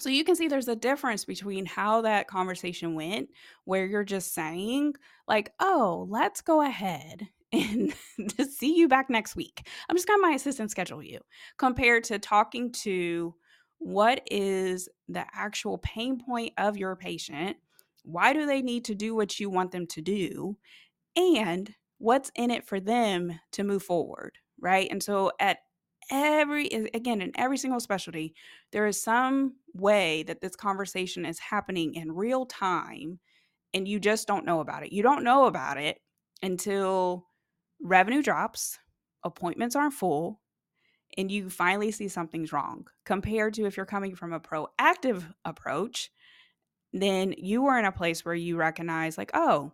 So 0.00 0.08
you 0.08 0.24
can 0.24 0.36
see 0.36 0.48
there's 0.48 0.68
a 0.68 0.76
difference 0.76 1.24
between 1.24 1.66
how 1.66 2.02
that 2.02 2.28
conversation 2.28 2.94
went, 2.94 3.28
where 3.64 3.84
you're 3.84 4.04
just 4.04 4.32
saying, 4.32 4.94
like, 5.26 5.52
oh, 5.60 6.06
let's 6.08 6.40
go 6.40 6.62
ahead 6.62 7.28
and 7.52 7.94
to 8.36 8.44
see 8.44 8.76
you 8.76 8.88
back 8.88 9.10
next 9.10 9.36
week. 9.36 9.66
I'm 9.88 9.96
just 9.96 10.06
gonna 10.08 10.22
my 10.22 10.32
assistant 10.32 10.70
schedule 10.70 11.02
you, 11.02 11.20
compared 11.58 12.04
to 12.04 12.18
talking 12.18 12.72
to 12.72 13.34
what 13.78 14.22
is 14.30 14.88
the 15.08 15.24
actual 15.32 15.78
pain 15.78 16.20
point 16.20 16.52
of 16.58 16.76
your 16.76 16.96
patient? 16.96 17.56
Why 18.04 18.32
do 18.32 18.46
they 18.46 18.62
need 18.62 18.84
to 18.86 18.94
do 18.94 19.14
what 19.14 19.38
you 19.38 19.50
want 19.50 19.70
them 19.70 19.86
to 19.88 20.00
do? 20.00 20.56
And 21.16 21.74
what's 21.98 22.30
in 22.36 22.50
it 22.50 22.66
for 22.66 22.80
them 22.80 23.38
to 23.52 23.64
move 23.64 23.82
forward, 23.82 24.38
right? 24.60 24.88
And 24.90 25.02
so 25.02 25.32
at 25.40 25.58
every 26.10 26.68
again 26.94 27.20
in 27.20 27.32
every 27.36 27.58
single 27.58 27.80
specialty 27.80 28.34
there 28.72 28.86
is 28.86 29.02
some 29.02 29.54
way 29.74 30.22
that 30.22 30.40
this 30.40 30.56
conversation 30.56 31.26
is 31.26 31.38
happening 31.38 31.94
in 31.94 32.12
real 32.12 32.46
time 32.46 33.18
and 33.74 33.86
you 33.86 34.00
just 34.00 34.26
don't 34.26 34.46
know 34.46 34.60
about 34.60 34.82
it 34.82 34.92
you 34.92 35.02
don't 35.02 35.22
know 35.22 35.46
about 35.46 35.76
it 35.76 35.98
until 36.42 37.27
revenue 37.80 38.22
drops 38.22 38.78
appointments 39.24 39.76
aren't 39.76 39.94
full 39.94 40.40
and 41.16 41.30
you 41.30 41.48
finally 41.50 41.90
see 41.90 42.08
something's 42.08 42.52
wrong 42.52 42.86
compared 43.04 43.54
to 43.54 43.64
if 43.64 43.76
you're 43.76 43.86
coming 43.86 44.14
from 44.14 44.32
a 44.32 44.40
proactive 44.40 45.24
approach 45.44 46.10
then 46.92 47.34
you 47.36 47.66
are 47.66 47.78
in 47.78 47.84
a 47.84 47.92
place 47.92 48.24
where 48.24 48.34
you 48.34 48.56
recognize 48.56 49.18
like 49.18 49.30
oh 49.34 49.72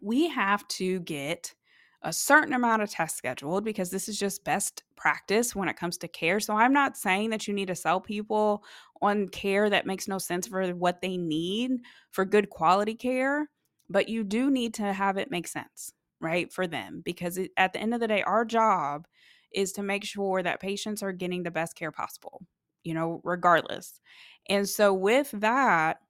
we 0.00 0.28
have 0.28 0.66
to 0.68 1.00
get 1.00 1.54
a 2.02 2.12
certain 2.12 2.52
amount 2.52 2.82
of 2.82 2.90
tests 2.90 3.18
scheduled 3.18 3.64
because 3.64 3.90
this 3.90 4.08
is 4.08 4.18
just 4.18 4.44
best 4.44 4.84
practice 4.96 5.56
when 5.56 5.68
it 5.68 5.76
comes 5.76 5.96
to 5.98 6.08
care. 6.08 6.38
So 6.38 6.54
I'm 6.54 6.72
not 6.72 6.96
saying 6.96 7.30
that 7.30 7.48
you 7.48 7.54
need 7.54 7.68
to 7.68 7.74
sell 7.74 8.00
people 8.00 8.62
on 9.02 9.28
care 9.28 9.68
that 9.68 9.86
makes 9.86 10.06
no 10.06 10.18
sense 10.18 10.46
for 10.46 10.68
what 10.70 11.00
they 11.00 11.16
need 11.16 11.72
for 12.10 12.24
good 12.24 12.48
quality 12.48 12.94
care, 12.94 13.50
but 13.88 14.08
you 14.08 14.22
do 14.22 14.50
need 14.50 14.74
to 14.74 14.92
have 14.92 15.16
it 15.16 15.30
make 15.30 15.48
sense, 15.48 15.92
right, 16.20 16.52
for 16.52 16.66
them 16.66 17.02
because 17.04 17.38
it, 17.38 17.50
at 17.56 17.72
the 17.72 17.80
end 17.80 17.94
of 17.94 18.00
the 18.00 18.08
day 18.08 18.22
our 18.22 18.44
job 18.44 19.06
is 19.52 19.72
to 19.72 19.82
make 19.82 20.04
sure 20.04 20.42
that 20.42 20.60
patients 20.60 21.02
are 21.02 21.12
getting 21.12 21.42
the 21.42 21.50
best 21.50 21.76
care 21.76 21.92
possible, 21.92 22.42
you 22.84 22.94
know, 22.94 23.20
regardless. 23.24 24.00
And 24.48 24.68
so 24.68 24.92
with 24.92 25.30
that, 25.32 26.00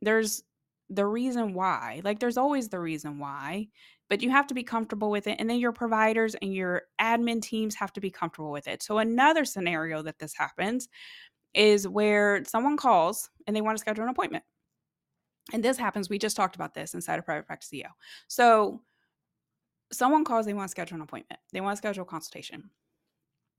there's 0.00 0.42
the 0.90 1.06
reason 1.06 1.54
why. 1.54 2.00
Like 2.04 2.18
there's 2.20 2.36
always 2.36 2.68
the 2.68 2.80
reason 2.80 3.18
why 3.18 3.68
but 4.08 4.22
you 4.22 4.30
have 4.30 4.46
to 4.48 4.54
be 4.54 4.62
comfortable 4.62 5.10
with 5.10 5.26
it. 5.26 5.36
And 5.40 5.48
then 5.48 5.58
your 5.58 5.72
providers 5.72 6.34
and 6.36 6.54
your 6.54 6.82
admin 7.00 7.42
teams 7.42 7.74
have 7.76 7.92
to 7.94 8.00
be 8.00 8.10
comfortable 8.10 8.50
with 8.50 8.68
it. 8.68 8.82
So, 8.82 8.98
another 8.98 9.44
scenario 9.44 10.02
that 10.02 10.18
this 10.18 10.34
happens 10.36 10.88
is 11.54 11.88
where 11.88 12.44
someone 12.44 12.76
calls 12.76 13.30
and 13.46 13.54
they 13.54 13.60
want 13.60 13.76
to 13.76 13.80
schedule 13.80 14.04
an 14.04 14.10
appointment. 14.10 14.44
And 15.52 15.62
this 15.62 15.76
happens, 15.76 16.08
we 16.08 16.18
just 16.18 16.36
talked 16.36 16.56
about 16.56 16.74
this 16.74 16.94
inside 16.94 17.18
of 17.18 17.24
Private 17.24 17.46
Practice 17.46 17.70
CEO. 17.72 17.88
So, 18.28 18.82
someone 19.92 20.24
calls, 20.24 20.46
they 20.46 20.54
want 20.54 20.68
to 20.68 20.70
schedule 20.70 20.96
an 20.96 21.02
appointment, 21.02 21.40
they 21.52 21.60
want 21.60 21.74
to 21.74 21.78
schedule 21.78 22.02
a 22.02 22.06
consultation. 22.06 22.70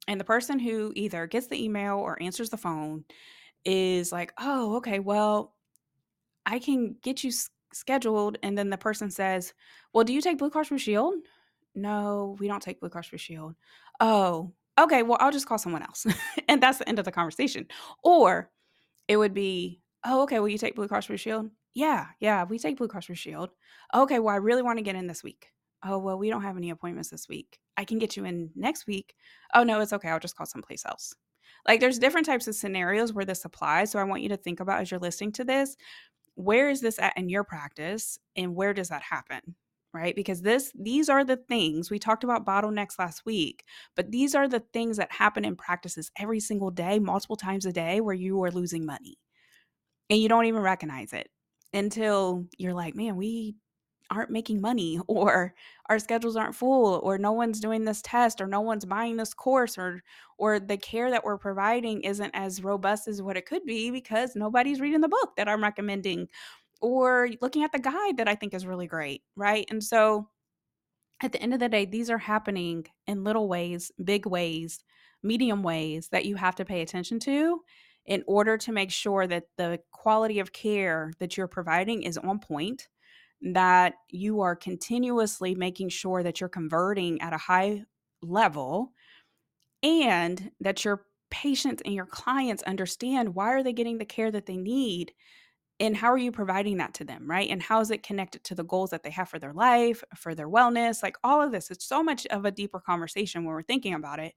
And 0.07 0.19
the 0.19 0.25
person 0.25 0.59
who 0.59 0.93
either 0.95 1.25
gets 1.25 1.47
the 1.47 1.63
email 1.63 1.97
or 1.97 2.21
answers 2.21 2.49
the 2.49 2.57
phone 2.57 3.05
is 3.63 4.11
like, 4.11 4.33
oh, 4.39 4.75
okay, 4.77 4.99
well, 4.99 5.55
I 6.45 6.59
can 6.59 6.95
get 7.01 7.23
you 7.23 7.31
scheduled 7.75 8.37
and 8.41 8.57
then 8.57 8.69
the 8.69 8.77
person 8.77 9.11
says, 9.11 9.53
"Well, 9.93 10.03
do 10.03 10.13
you 10.13 10.21
take 10.21 10.37
Blue 10.37 10.49
Cross 10.49 10.69
Blue 10.69 10.77
Shield?" 10.77 11.15
"No, 11.75 12.35
we 12.39 12.47
don't 12.47 12.61
take 12.61 12.79
Blue 12.79 12.89
Cross 12.89 13.09
Blue 13.09 13.17
Shield." 13.17 13.55
"Oh, 13.99 14.53
okay, 14.79 15.03
well, 15.03 15.17
I'll 15.19 15.31
just 15.31 15.47
call 15.47 15.57
someone 15.57 15.83
else." 15.83 16.05
and 16.47 16.61
that's 16.63 16.79
the 16.79 16.87
end 16.89 16.99
of 16.99 17.05
the 17.05 17.11
conversation. 17.11 17.67
Or 18.03 18.51
it 19.07 19.17
would 19.17 19.33
be, 19.33 19.81
"Oh, 20.05 20.23
okay, 20.23 20.39
will 20.39 20.49
you 20.49 20.57
take 20.57 20.75
Blue 20.75 20.87
Cross 20.87 21.07
Blue 21.07 21.17
Shield?" 21.17 21.51
"Yeah, 21.73 22.07
yeah, 22.19 22.45
we 22.45 22.59
take 22.59 22.77
Blue 22.77 22.87
Cross 22.87 23.07
Blue 23.07 23.15
Shield." 23.15 23.49
"Okay, 23.93 24.19
well, 24.19 24.33
I 24.33 24.37
really 24.37 24.61
want 24.61 24.77
to 24.79 24.83
get 24.83 24.95
in 24.95 25.07
this 25.07 25.23
week." 25.23 25.51
"Oh, 25.83 25.97
well, 25.99 26.17
we 26.17 26.29
don't 26.29 26.43
have 26.43 26.57
any 26.57 26.69
appointments 26.69 27.09
this 27.09 27.27
week. 27.29 27.59
I 27.77 27.85
can 27.85 27.99
get 27.99 28.15
you 28.17 28.25
in 28.25 28.51
next 28.55 28.87
week." 28.87 29.15
"Oh, 29.53 29.63
no, 29.63 29.81
it's 29.81 29.93
okay. 29.93 30.09
I'll 30.09 30.19
just 30.19 30.35
call 30.35 30.45
someplace 30.47 30.85
else." 30.85 31.13
Like 31.67 31.79
there's 31.79 31.99
different 31.99 32.25
types 32.27 32.47
of 32.47 32.55
scenarios 32.55 33.13
where 33.13 33.25
this 33.25 33.45
applies. 33.45 33.91
So 33.91 33.99
I 33.99 34.03
want 34.03 34.21
you 34.21 34.29
to 34.29 34.37
think 34.37 34.59
about 34.59 34.81
as 34.81 34.91
you're 34.91 34.99
listening 34.99 35.31
to 35.33 35.43
this, 35.45 35.75
where 36.35 36.69
is 36.69 36.81
this 36.81 36.99
at 36.99 37.17
in 37.17 37.29
your 37.29 37.43
practice 37.43 38.19
and 38.35 38.55
where 38.55 38.73
does 38.73 38.89
that 38.89 39.03
happen? 39.03 39.55
Right? 39.93 40.15
Because 40.15 40.41
this 40.41 40.71
these 40.75 41.09
are 41.09 41.23
the 41.25 41.37
things 41.37 41.89
we 41.91 41.99
talked 41.99 42.23
about 42.25 42.45
bottlenecks 42.45 42.99
last 42.99 43.25
week, 43.25 43.65
but 43.95 44.11
these 44.11 44.35
are 44.35 44.47
the 44.47 44.61
things 44.73 44.97
that 44.97 45.11
happen 45.11 45.45
in 45.45 45.55
practices 45.55 46.11
every 46.19 46.39
single 46.41 46.71
day, 46.71 46.99
multiple 46.99 47.37
times 47.37 47.65
a 47.65 47.71
day 47.73 48.01
where 48.01 48.15
you 48.15 48.43
are 48.43 48.51
losing 48.51 48.85
money. 48.85 49.17
And 50.09 50.19
you 50.21 50.29
don't 50.29 50.45
even 50.45 50.61
recognize 50.61 51.13
it 51.13 51.29
until 51.73 52.45
you're 52.57 52.73
like, 52.73 52.95
"Man, 52.95 53.15
we 53.17 53.55
aren't 54.11 54.29
making 54.31 54.61
money 54.61 54.99
or 55.07 55.53
our 55.87 55.99
schedules 55.99 56.35
aren't 56.35 56.55
full 56.55 56.99
or 57.03 57.17
no 57.17 57.31
one's 57.31 57.59
doing 57.59 57.85
this 57.85 58.01
test 58.01 58.41
or 58.41 58.47
no 58.47 58.61
one's 58.61 58.85
buying 58.85 59.17
this 59.17 59.33
course 59.33 59.77
or 59.77 60.01
or 60.37 60.59
the 60.59 60.77
care 60.77 61.09
that 61.09 61.23
we're 61.23 61.37
providing 61.37 62.01
isn't 62.01 62.31
as 62.33 62.63
robust 62.63 63.07
as 63.07 63.21
what 63.21 63.37
it 63.37 63.45
could 63.45 63.65
be 63.65 63.91
because 63.91 64.35
nobody's 64.35 64.81
reading 64.81 65.01
the 65.01 65.07
book 65.07 65.35
that 65.37 65.47
I'm 65.47 65.63
recommending 65.63 66.27
or 66.81 67.29
looking 67.41 67.63
at 67.63 67.71
the 67.71 67.79
guide 67.79 68.17
that 68.17 68.27
I 68.27 68.35
think 68.35 68.53
is 68.53 68.65
really 68.65 68.87
great, 68.87 69.23
right? 69.35 69.65
And 69.69 69.83
so 69.83 70.29
at 71.21 71.31
the 71.31 71.41
end 71.41 71.53
of 71.53 71.59
the 71.59 71.69
day, 71.69 71.85
these 71.85 72.09
are 72.09 72.17
happening 72.17 72.85
in 73.07 73.23
little 73.23 73.47
ways, 73.47 73.91
big 74.03 74.25
ways, 74.25 74.83
medium 75.23 75.63
ways 75.63 76.09
that 76.09 76.25
you 76.25 76.35
have 76.35 76.55
to 76.55 76.65
pay 76.65 76.81
attention 76.81 77.19
to 77.21 77.61
in 78.05 78.23
order 78.27 78.57
to 78.57 78.71
make 78.71 78.91
sure 78.91 79.25
that 79.25 79.45
the 79.57 79.79
quality 79.91 80.39
of 80.39 80.53
care 80.53 81.11
that 81.19 81.37
you're 81.37 81.47
providing 81.47 82.03
is 82.03 82.17
on 82.17 82.39
point 82.39 82.87
that 83.53 83.93
you 84.09 84.41
are 84.41 84.55
continuously 84.55 85.53
making 85.53 85.89
sure 85.89 86.23
that 86.23 86.39
you're 86.39 86.49
converting 86.49 87.21
at 87.21 87.33
a 87.33 87.37
high 87.37 87.83
level 88.21 88.91
and 89.83 90.51
that 90.59 90.83
your 90.83 91.05
patients 91.29 91.81
and 91.85 91.93
your 91.93 92.05
clients 92.05 92.63
understand 92.63 93.35
why 93.35 93.51
are 93.51 93.63
they 93.63 93.73
getting 93.73 93.97
the 93.97 94.05
care 94.05 94.31
that 94.31 94.45
they 94.45 94.57
need 94.57 95.11
and 95.79 95.97
how 95.97 96.07
are 96.07 96.17
you 96.17 96.31
providing 96.31 96.77
that 96.77 96.93
to 96.95 97.03
them 97.03 97.29
right? 97.29 97.49
And 97.49 97.61
how 97.61 97.81
is 97.81 97.91
it 97.91 98.01
connected 98.01 98.43
to 98.45 98.55
the 98.55 98.63
goals 98.63 98.89
that 98.91 99.03
they 99.03 99.11
have 99.11 99.29
for 99.29 99.37
their 99.37 99.53
life 99.53 100.03
for 100.15 100.33
their 100.33 100.49
wellness 100.49 101.03
like 101.03 101.17
all 101.23 101.41
of 101.41 101.51
this. 101.51 101.69
It's 101.69 101.85
so 101.85 102.01
much 102.01 102.25
of 102.27 102.45
a 102.45 102.51
deeper 102.51 102.79
conversation 102.79 103.43
when 103.43 103.53
we're 103.53 103.61
thinking 103.61 103.93
about 103.93 104.19
it. 104.19 104.33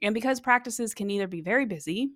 And 0.00 0.14
because 0.14 0.40
practices 0.40 0.94
can 0.94 1.10
either 1.10 1.26
be 1.26 1.40
very 1.40 1.66
busy 1.66 2.10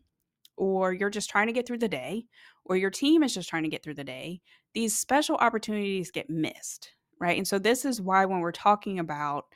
or 0.57 0.93
you're 0.93 1.11
just 1.11 1.31
trying 1.31 1.47
to 1.47 1.55
get 1.55 1.67
through 1.67 1.79
the 1.79 1.89
day, 1.89 2.27
or 2.67 2.77
your 2.77 2.91
team 2.91 3.23
is 3.23 3.33
just 3.33 3.49
trying 3.49 3.63
to 3.63 3.71
get 3.71 3.83
through 3.83 3.95
the 3.95 4.05
day, 4.05 4.43
these 4.75 4.97
special 4.99 5.37
opportunities 5.37 6.11
get 6.11 6.31
missed, 6.31 6.91
right? 7.21 7.37
And 7.37 7.47
so, 7.49 7.59
this 7.59 7.85
is 7.85 8.01
why 8.01 8.25
when 8.27 8.41
we're 8.41 8.53
talking 8.53 8.99
about 8.99 9.47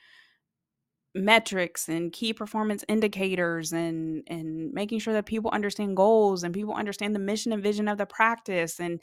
metrics 1.17 1.87
and 1.87 2.11
key 2.11 2.33
performance 2.33 2.83
indicators 2.89 3.71
and 3.71 4.21
and 4.27 4.69
making 4.73 4.99
sure 4.99 5.13
that 5.13 5.25
people 5.25 5.49
understand 5.51 5.95
goals 5.95 6.43
and 6.43 6.53
people 6.53 6.73
understand 6.73 7.15
the 7.15 7.19
mission 7.19 7.53
and 7.53 7.63
vision 7.63 7.87
of 7.87 7.97
the 7.97 8.05
practice 8.05 8.81
and 8.81 8.99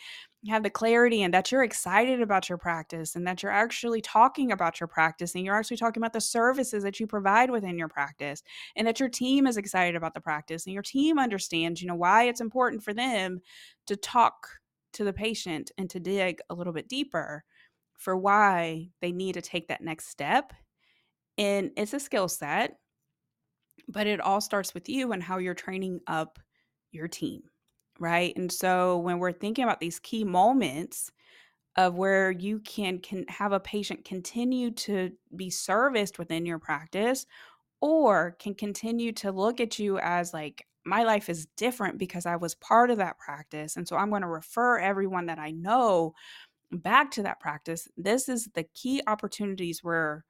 have 0.47 0.63
the 0.63 0.69
clarity 0.69 1.23
and 1.23 1.33
that 1.33 1.51
you're 1.51 1.63
excited 1.63 2.21
about 2.21 2.51
your 2.51 2.59
practice 2.59 3.17
and 3.17 3.27
that 3.27 3.43
you're 3.43 3.51
actually 3.51 4.03
talking 4.03 4.53
about 4.53 4.79
your 4.79 4.89
practice 4.89 5.35
and 5.35 5.43
you're 5.43 5.55
actually 5.57 5.77
talking 5.79 6.03
about 6.03 6.13
the 6.13 6.21
services 6.21 6.83
that 6.83 7.01
you 7.01 7.07
provide 7.07 7.51
within 7.51 7.79
your 7.79 7.89
practice 7.89 8.43
and 8.77 8.87
that 8.87 9.01
your 9.01 9.09
team 9.09 9.47
is 9.47 9.57
excited 9.57 9.97
about 9.97 10.13
the 10.13 10.21
practice 10.21 10.67
and 10.67 10.75
your 10.75 10.83
team 10.83 11.19
understands 11.19 11.81
you 11.81 11.89
know 11.89 11.95
why 11.95 12.25
it's 12.25 12.43
important 12.43 12.83
for 12.85 12.93
them 12.93 13.41
to 13.87 13.97
talk 13.97 14.49
to 14.93 15.05
the 15.05 15.13
patient 15.13 15.71
and 15.79 15.89
to 15.91 16.01
dig 16.01 16.41
a 16.51 16.55
little 16.55 16.73
bit 16.73 16.89
deeper 16.89 17.45
for 17.99 18.17
why 18.17 18.89
they 19.01 19.13
need 19.13 19.35
to 19.35 19.43
take 19.43 19.69
that 19.69 19.83
next 19.83 20.09
step 20.09 20.53
and 21.39 21.71
it's 21.77 21.95
a 21.95 22.01
skill 22.01 22.29
set, 22.29 22.79
but 23.89 24.07
it 24.07 24.21
all 24.21 24.41
starts 24.41 24.75
with 24.75 24.89
you 24.89 25.13
and 25.13 25.23
how 25.23 25.39
you're 25.39 25.55
training 25.55 26.01
up 26.07 26.39
your 26.91 27.09
team, 27.09 27.43
right? 27.99 28.37
And 28.37 28.51
so 28.53 28.99
when 28.99 29.19
we're 29.19 29.33
thinking 29.33 29.65
about 29.65 29.81
these 29.81 29.99
key 29.99 30.25
moments 30.25 31.11
of 31.77 31.95
where 31.95 32.31
you 32.31 32.61
can 32.61 32.99
can 32.99 33.25
have 33.29 33.53
a 33.53 33.61
patient 33.61 34.05
continue 34.05 34.71
to 34.71 35.11
be 35.35 35.49
serviced 35.49 36.19
within 36.19 36.45
your 36.45 36.59
practice 36.59 37.25
or 37.81 38.37
can 38.39 38.55
continue 38.55 39.11
to 39.13 39.33
look 39.33 39.59
at 39.59 39.79
you 39.79 39.99
as 39.99 40.35
like 40.35 40.67
my 40.85 41.05
life 41.05 41.29
is 41.29 41.47
different 41.57 41.99
because 41.99 42.27
I 42.27 42.37
was 42.37 42.55
part 42.55 42.91
of 42.91 42.99
that 42.99 43.19
practice 43.19 43.77
and 43.77 43.87
so 43.87 43.97
I'm 43.97 44.11
going 44.11 44.23
to 44.23 44.29
refer 44.29 44.79
everyone 44.79 45.27
that 45.27 45.39
I 45.39 45.51
know 45.51 46.15
back 46.71 47.11
to 47.13 47.23
that 47.23 47.41
practice. 47.41 47.89
This 47.97 48.29
is 48.29 48.49
the 48.55 48.65
key 48.75 49.03
opportunities 49.07 49.85
where 49.85 50.25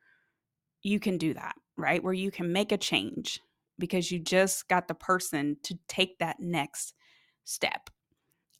you 0.82 0.98
can 0.98 1.18
do 1.18 1.34
that, 1.34 1.54
right? 1.76 2.02
Where 2.02 2.12
you 2.12 2.30
can 2.30 2.52
make 2.52 2.72
a 2.72 2.76
change 2.76 3.40
because 3.78 4.10
you 4.10 4.18
just 4.18 4.68
got 4.68 4.88
the 4.88 4.94
person 4.94 5.56
to 5.64 5.78
take 5.88 6.18
that 6.18 6.40
next 6.40 6.94
step. 7.44 7.88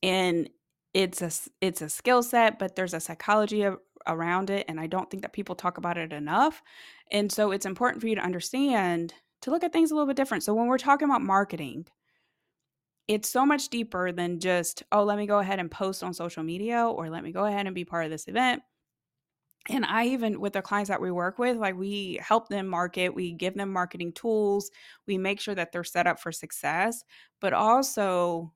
And 0.03 0.49
it's 0.95 1.23
a 1.23 1.31
it's 1.61 1.83
a 1.83 1.89
skill 1.89 2.23
set, 2.23 2.59
but 2.59 2.77
there's 2.77 2.95
a 2.95 3.01
psychology 3.01 3.63
of, 3.63 3.79
around 4.07 4.51
it. 4.51 4.67
And 4.69 4.81
I 4.81 4.87
don't 4.87 5.11
think 5.11 5.23
that 5.23 5.33
people 5.33 5.55
talk 5.55 5.79
about 5.79 5.99
it 5.99 6.13
enough. 6.13 6.63
And 7.11 7.31
so 7.31 7.53
it's 7.53 7.67
important 7.67 8.01
for 8.01 8.09
you 8.09 8.15
to 8.17 8.21
understand 8.21 9.15
to 9.43 9.51
look 9.51 9.65
at 9.65 9.73
things 9.73 9.91
a 9.91 9.95
little 9.95 10.07
bit 10.07 10.17
different. 10.17 10.43
So 10.43 10.55
when 10.55 10.67
we're 10.67 10.79
talking 10.79 11.09
about 11.09 11.23
marketing, 11.23 11.87
it's 13.09 13.29
so 13.29 13.45
much 13.45 13.69
deeper 13.69 14.13
than 14.13 14.41
just, 14.41 14.83
oh, 14.93 15.03
let 15.03 15.19
me 15.19 15.27
go 15.27 15.39
ahead 15.39 15.59
and 15.59 15.71
post 15.71 16.03
on 16.03 16.15
social 16.15 16.43
media 16.43 16.87
or 16.87 17.11
let 17.11 17.25
me 17.25 17.33
go 17.33 17.45
ahead 17.45 17.67
and 17.67 17.75
be 17.75 17.85
part 17.85 18.05
of 18.05 18.11
this 18.11 18.29
event. 18.29 18.63
And 19.69 19.85
I 19.85 20.07
even, 20.07 20.41
with 20.41 20.55
the 20.55 20.63
clients 20.63 20.89
that 20.89 21.01
we 21.01 21.11
work 21.11 21.39
with, 21.39 21.57
like 21.57 21.77
we 21.77 22.19
help 22.21 22.49
them 22.49 22.67
market, 22.67 23.15
we 23.15 23.33
give 23.33 23.55
them 23.55 23.73
marketing 23.73 24.13
tools, 24.13 24.71
we 25.07 25.19
make 25.19 25.41
sure 25.41 25.55
that 25.55 25.71
they're 25.73 25.85
set 25.85 26.07
up 26.07 26.19
for 26.19 26.33
success. 26.33 27.05
But 27.41 27.53
also, 27.53 28.53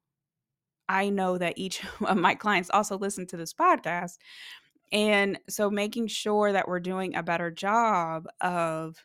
I 0.88 1.10
know 1.10 1.38
that 1.38 1.58
each 1.58 1.82
of 2.00 2.16
my 2.16 2.34
clients 2.34 2.70
also 2.70 2.98
listen 2.98 3.26
to 3.28 3.36
this 3.36 3.52
podcast. 3.52 4.18
And 4.92 5.38
so 5.48 5.70
making 5.70 6.08
sure 6.08 6.52
that 6.52 6.68
we're 6.68 6.80
doing 6.80 7.16
a 7.16 7.22
better 7.22 7.50
job 7.50 8.26
of 8.40 9.04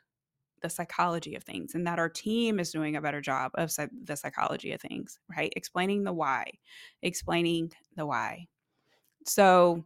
the 0.62 0.70
psychology 0.70 1.36
of 1.36 1.44
things 1.44 1.76
and 1.76 1.86
that 1.88 2.00
our 2.00 2.10
team 2.10 2.60
is 2.60 2.72
doing 2.72 2.96
a 2.96 3.02
better 3.02 3.22
job 3.22 3.52
of 3.56 3.72
the 4.04 4.16
psychology 4.16 4.72
of 4.74 4.82
things, 4.82 5.20
right? 5.36 5.54
Explaining 5.56 6.04
the 6.04 6.14
why, 6.14 6.52
explaining 7.02 7.72
the 7.96 8.06
why. 8.06 8.48
So, 9.26 9.84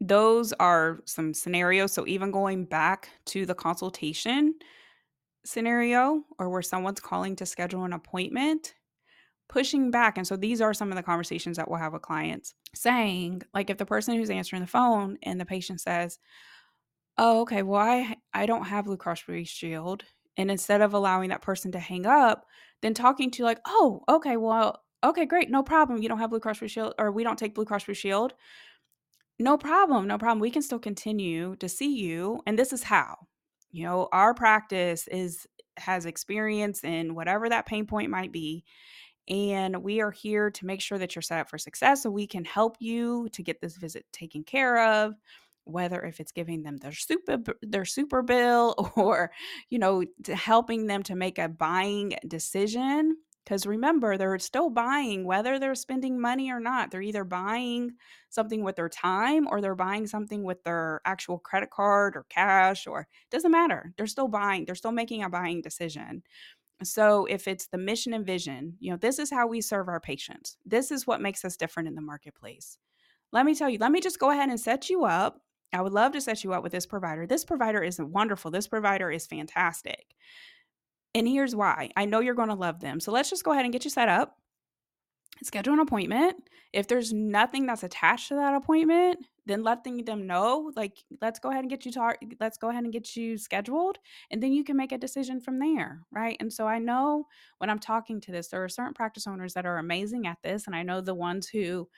those 0.00 0.52
are 0.54 1.00
some 1.06 1.32
scenarios. 1.32 1.92
So, 1.92 2.06
even 2.06 2.30
going 2.30 2.64
back 2.66 3.08
to 3.26 3.46
the 3.46 3.54
consultation 3.54 4.54
scenario 5.44 6.24
or 6.38 6.50
where 6.50 6.62
someone's 6.62 7.00
calling 7.00 7.36
to 7.36 7.46
schedule 7.46 7.84
an 7.84 7.92
appointment, 7.92 8.74
pushing 9.48 9.90
back. 9.90 10.18
And 10.18 10.26
so, 10.26 10.36
these 10.36 10.60
are 10.60 10.74
some 10.74 10.90
of 10.90 10.96
the 10.96 11.02
conversations 11.02 11.56
that 11.56 11.70
we'll 11.70 11.78
have 11.78 11.92
with 11.92 12.02
clients 12.02 12.54
saying, 12.74 13.42
like, 13.54 13.70
if 13.70 13.78
the 13.78 13.86
person 13.86 14.16
who's 14.16 14.30
answering 14.30 14.62
the 14.62 14.68
phone 14.68 15.16
and 15.22 15.40
the 15.40 15.46
patient 15.46 15.80
says, 15.80 16.18
Oh, 17.18 17.42
okay. 17.42 17.62
Well, 17.62 17.80
I 17.80 18.16
I 18.32 18.46
don't 18.46 18.64
have 18.66 18.86
Blue 18.86 18.96
Cross 18.96 19.22
Blue 19.24 19.44
Shield. 19.44 20.04
And 20.36 20.50
instead 20.50 20.80
of 20.80 20.94
allowing 20.94 21.28
that 21.30 21.42
person 21.42 21.70
to 21.72 21.78
hang 21.78 22.06
up, 22.06 22.46
then 22.82 22.92
talking 22.94 23.30
to 23.32 23.44
like, 23.44 23.60
oh, 23.66 24.02
okay, 24.08 24.36
well, 24.36 24.82
okay, 25.04 25.26
great, 25.26 25.48
no 25.50 25.62
problem. 25.62 26.02
You 26.02 26.08
don't 26.08 26.18
have 26.18 26.30
Blue 26.30 26.40
Cross 26.40 26.58
Blue 26.58 26.68
Shield, 26.68 26.94
or 26.98 27.12
we 27.12 27.22
don't 27.22 27.38
take 27.38 27.54
Blue 27.54 27.64
Cross 27.64 27.84
Blue 27.84 27.94
Shield. 27.94 28.34
No 29.38 29.56
problem, 29.58 30.06
no 30.06 30.18
problem. 30.18 30.40
We 30.40 30.50
can 30.50 30.62
still 30.62 30.78
continue 30.78 31.56
to 31.56 31.68
see 31.68 31.96
you, 31.96 32.40
and 32.46 32.58
this 32.58 32.72
is 32.72 32.84
how. 32.84 33.16
You 33.72 33.84
know, 33.84 34.08
our 34.12 34.34
practice 34.34 35.08
is 35.08 35.46
has 35.76 36.06
experience 36.06 36.84
in 36.84 37.14
whatever 37.16 37.48
that 37.48 37.66
pain 37.66 37.86
point 37.86 38.10
might 38.10 38.30
be, 38.32 38.64
and 39.28 39.82
we 39.82 40.00
are 40.00 40.12
here 40.12 40.50
to 40.52 40.66
make 40.66 40.80
sure 40.80 40.98
that 40.98 41.14
you're 41.16 41.22
set 41.22 41.40
up 41.40 41.50
for 41.50 41.58
success, 41.58 42.02
so 42.02 42.10
we 42.10 42.26
can 42.26 42.44
help 42.44 42.76
you 42.80 43.28
to 43.32 43.42
get 43.42 43.60
this 43.60 43.76
visit 43.76 44.06
taken 44.12 44.44
care 44.44 44.84
of 44.84 45.14
whether 45.64 46.02
if 46.02 46.20
it's 46.20 46.32
giving 46.32 46.62
them 46.62 46.76
their 46.78 46.92
super 46.92 47.38
their 47.62 47.84
super 47.84 48.22
bill 48.22 48.74
or 48.96 49.30
you 49.70 49.78
know 49.78 50.04
helping 50.32 50.86
them 50.86 51.02
to 51.02 51.14
make 51.14 51.38
a 51.38 51.48
buying 51.48 52.14
decision 52.26 53.16
because 53.44 53.66
remember 53.66 54.16
they're 54.16 54.38
still 54.38 54.70
buying 54.70 55.24
whether 55.24 55.58
they're 55.58 55.74
spending 55.74 56.20
money 56.20 56.50
or 56.50 56.60
not 56.60 56.90
they're 56.90 57.02
either 57.02 57.24
buying 57.24 57.92
something 58.30 58.62
with 58.62 58.76
their 58.76 58.88
time 58.88 59.46
or 59.48 59.60
they're 59.60 59.74
buying 59.74 60.06
something 60.06 60.42
with 60.42 60.62
their 60.64 61.00
actual 61.04 61.38
credit 61.38 61.70
card 61.70 62.16
or 62.16 62.24
cash 62.28 62.86
or 62.86 63.06
doesn't 63.30 63.52
matter 63.52 63.92
they're 63.96 64.06
still 64.06 64.28
buying 64.28 64.64
they're 64.64 64.74
still 64.74 64.92
making 64.92 65.22
a 65.22 65.28
buying 65.28 65.60
decision. 65.60 66.22
So 66.82 67.24
if 67.26 67.46
it's 67.46 67.68
the 67.68 67.78
mission 67.78 68.12
and 68.12 68.26
vision 68.26 68.74
you 68.80 68.90
know 68.90 68.96
this 68.96 69.18
is 69.18 69.30
how 69.30 69.46
we 69.46 69.60
serve 69.60 69.88
our 69.88 70.00
patients. 70.00 70.56
This 70.64 70.90
is 70.90 71.06
what 71.06 71.20
makes 71.20 71.44
us 71.44 71.56
different 71.56 71.88
in 71.88 71.94
the 71.94 72.02
marketplace. 72.02 72.78
Let 73.32 73.46
me 73.46 73.54
tell 73.54 73.68
you 73.68 73.78
let 73.78 73.92
me 73.92 74.00
just 74.00 74.18
go 74.18 74.30
ahead 74.30 74.48
and 74.48 74.60
set 74.60 74.90
you 74.90 75.04
up 75.04 75.40
I 75.74 75.82
would 75.82 75.92
love 75.92 76.12
to 76.12 76.20
set 76.20 76.44
you 76.44 76.54
up 76.54 76.62
with 76.62 76.72
this 76.72 76.86
provider. 76.86 77.26
This 77.26 77.44
provider 77.44 77.82
is 77.82 77.98
wonderful. 78.00 78.50
This 78.50 78.68
provider 78.68 79.10
is 79.10 79.26
fantastic. 79.26 80.14
And 81.14 81.28
here's 81.28 81.54
why. 81.54 81.90
I 81.96 82.06
know 82.06 82.20
you're 82.20 82.34
going 82.34 82.48
to 82.48 82.54
love 82.54 82.80
them. 82.80 83.00
So 83.00 83.12
let's 83.12 83.30
just 83.30 83.44
go 83.44 83.52
ahead 83.52 83.64
and 83.64 83.72
get 83.72 83.84
you 83.84 83.90
set 83.90 84.08
up. 84.08 84.38
Schedule 85.42 85.74
an 85.74 85.80
appointment. 85.80 86.36
If 86.72 86.86
there's 86.86 87.12
nothing 87.12 87.66
that's 87.66 87.82
attached 87.82 88.28
to 88.28 88.36
that 88.36 88.54
appointment, 88.54 89.18
then 89.46 89.64
letting 89.64 90.04
them 90.04 90.26
know, 90.26 90.72
like, 90.76 90.96
let's 91.20 91.40
go 91.40 91.50
ahead 91.50 91.62
and 91.62 91.70
get 91.70 91.84
you 91.84 91.92
tar- 91.92 92.18
let's 92.40 92.56
go 92.56 92.68
ahead 92.70 92.84
and 92.84 92.92
get 92.92 93.16
you 93.16 93.36
scheduled, 93.36 93.98
and 94.30 94.42
then 94.42 94.52
you 94.52 94.64
can 94.64 94.76
make 94.76 94.92
a 94.92 94.98
decision 94.98 95.40
from 95.40 95.58
there, 95.58 96.00
right? 96.12 96.36
And 96.40 96.52
so 96.52 96.66
I 96.66 96.78
know 96.78 97.26
when 97.58 97.68
I'm 97.68 97.80
talking 97.80 98.20
to 98.22 98.32
this, 98.32 98.48
there 98.48 98.64
are 98.64 98.68
certain 98.68 98.94
practice 98.94 99.26
owners 99.26 99.54
that 99.54 99.66
are 99.66 99.78
amazing 99.78 100.26
at 100.26 100.38
this, 100.42 100.66
and 100.66 100.74
I 100.74 100.82
know 100.82 101.00
the 101.00 101.14
ones 101.14 101.48
who 101.48 101.88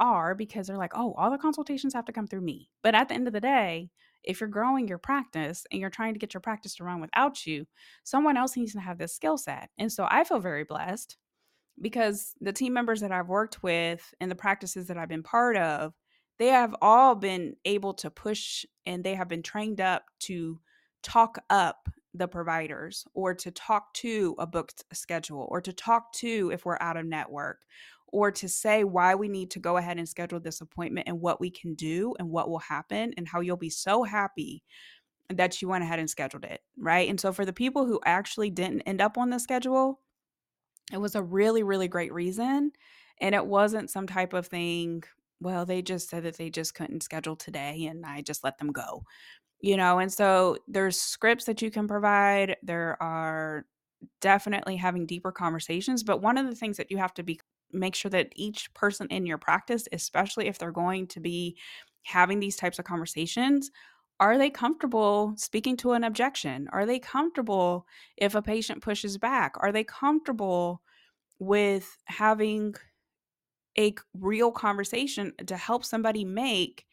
are 0.00 0.34
because 0.34 0.66
they're 0.66 0.76
like, 0.76 0.96
oh, 0.96 1.14
all 1.16 1.30
the 1.30 1.38
consultations 1.38 1.94
have 1.94 2.06
to 2.06 2.12
come 2.12 2.26
through 2.26 2.40
me. 2.40 2.70
But 2.82 2.94
at 2.94 3.08
the 3.08 3.14
end 3.14 3.26
of 3.26 3.32
the 3.32 3.40
day, 3.40 3.90
if 4.24 4.40
you're 4.40 4.48
growing 4.48 4.88
your 4.88 4.98
practice 4.98 5.64
and 5.70 5.80
you're 5.80 5.90
trying 5.90 6.14
to 6.14 6.18
get 6.18 6.34
your 6.34 6.40
practice 6.40 6.74
to 6.76 6.84
run 6.84 7.00
without 7.00 7.46
you, 7.46 7.66
someone 8.04 8.36
else 8.36 8.56
needs 8.56 8.72
to 8.72 8.80
have 8.80 8.98
this 8.98 9.14
skill 9.14 9.38
set. 9.38 9.70
And 9.78 9.92
so 9.92 10.06
I 10.10 10.24
feel 10.24 10.40
very 10.40 10.64
blessed 10.64 11.16
because 11.80 12.34
the 12.40 12.52
team 12.52 12.72
members 12.72 13.00
that 13.00 13.12
I've 13.12 13.28
worked 13.28 13.62
with 13.62 14.14
and 14.20 14.30
the 14.30 14.36
practices 14.36 14.88
that 14.88 14.98
I've 14.98 15.08
been 15.08 15.22
part 15.22 15.56
of, 15.56 15.94
they 16.38 16.48
have 16.48 16.74
all 16.82 17.14
been 17.14 17.54
able 17.64 17.94
to 17.94 18.10
push 18.10 18.64
and 18.86 19.04
they 19.04 19.14
have 19.14 19.28
been 19.28 19.42
trained 19.42 19.80
up 19.80 20.04
to 20.20 20.60
talk 21.02 21.38
up 21.48 21.88
the 22.12 22.28
providers 22.28 23.04
or 23.14 23.34
to 23.34 23.50
talk 23.50 23.94
to 23.94 24.34
a 24.38 24.46
booked 24.46 24.84
schedule 24.92 25.46
or 25.50 25.60
to 25.60 25.72
talk 25.72 26.12
to 26.12 26.50
if 26.52 26.64
we're 26.64 26.78
out 26.80 26.96
of 26.96 27.06
network 27.06 27.60
or 28.12 28.30
to 28.30 28.48
say 28.48 28.84
why 28.84 29.14
we 29.14 29.28
need 29.28 29.50
to 29.52 29.58
go 29.58 29.76
ahead 29.76 29.98
and 29.98 30.08
schedule 30.08 30.40
this 30.40 30.60
appointment 30.60 31.08
and 31.08 31.20
what 31.20 31.40
we 31.40 31.50
can 31.50 31.74
do 31.74 32.14
and 32.18 32.28
what 32.28 32.48
will 32.48 32.58
happen 32.58 33.12
and 33.16 33.28
how 33.28 33.40
you'll 33.40 33.56
be 33.56 33.70
so 33.70 34.02
happy 34.02 34.62
that 35.28 35.62
you 35.62 35.68
went 35.68 35.84
ahead 35.84 35.98
and 35.98 36.10
scheduled 36.10 36.44
it, 36.44 36.60
right? 36.76 37.08
And 37.08 37.20
so 37.20 37.32
for 37.32 37.44
the 37.44 37.52
people 37.52 37.86
who 37.86 38.00
actually 38.04 38.50
didn't 38.50 38.82
end 38.82 39.00
up 39.00 39.16
on 39.16 39.30
the 39.30 39.38
schedule, 39.38 40.00
it 40.92 40.98
was 40.98 41.14
a 41.14 41.22
really, 41.22 41.62
really 41.62 41.88
great 41.88 42.12
reason. 42.12 42.72
And 43.20 43.34
it 43.34 43.46
wasn't 43.46 43.90
some 43.90 44.06
type 44.06 44.32
of 44.32 44.46
thing, 44.46 45.04
well, 45.40 45.64
they 45.64 45.82
just 45.82 46.08
said 46.08 46.24
that 46.24 46.36
they 46.36 46.50
just 46.50 46.74
couldn't 46.74 47.02
schedule 47.02 47.36
today 47.36 47.86
and 47.86 48.04
I 48.04 48.22
just 48.22 48.42
let 48.44 48.58
them 48.58 48.72
go. 48.72 49.04
You 49.60 49.76
know, 49.76 49.98
and 49.98 50.12
so 50.12 50.56
there's 50.66 51.00
scripts 51.00 51.44
that 51.44 51.60
you 51.60 51.70
can 51.70 51.86
provide. 51.86 52.56
There 52.62 52.96
are 53.02 53.66
definitely 54.20 54.76
having 54.76 55.06
deeper 55.06 55.30
conversations. 55.30 56.02
But 56.02 56.22
one 56.22 56.38
of 56.38 56.46
the 56.46 56.54
things 56.54 56.78
that 56.78 56.90
you 56.90 56.96
have 56.96 57.12
to 57.14 57.22
be 57.22 57.38
make 57.72 57.94
sure 57.94 58.10
that 58.10 58.32
each 58.36 58.72
person 58.74 59.06
in 59.08 59.26
your 59.26 59.38
practice, 59.38 59.86
especially 59.92 60.48
if 60.48 60.58
they're 60.58 60.72
going 60.72 61.06
to 61.08 61.20
be 61.20 61.56
having 62.02 62.40
these 62.40 62.56
types 62.56 62.78
of 62.78 62.84
conversations, 62.84 63.70
are 64.20 64.36
they 64.36 64.50
comfortable 64.50 65.32
speaking 65.36 65.76
to 65.78 65.92
an 65.92 66.04
objection? 66.04 66.68
Are 66.72 66.84
they 66.84 66.98
comfortable 66.98 67.86
if 68.18 68.34
a 68.34 68.42
patient 68.42 68.82
pushes 68.82 69.16
back? 69.16 69.54
Are 69.60 69.72
they 69.72 69.84
comfortable 69.84 70.82
with 71.38 71.96
having 72.04 72.74
a 73.78 73.94
real 74.12 74.52
conversation 74.52 75.32
to 75.46 75.56
help 75.56 75.84
somebody 75.84 76.24
make 76.24 76.84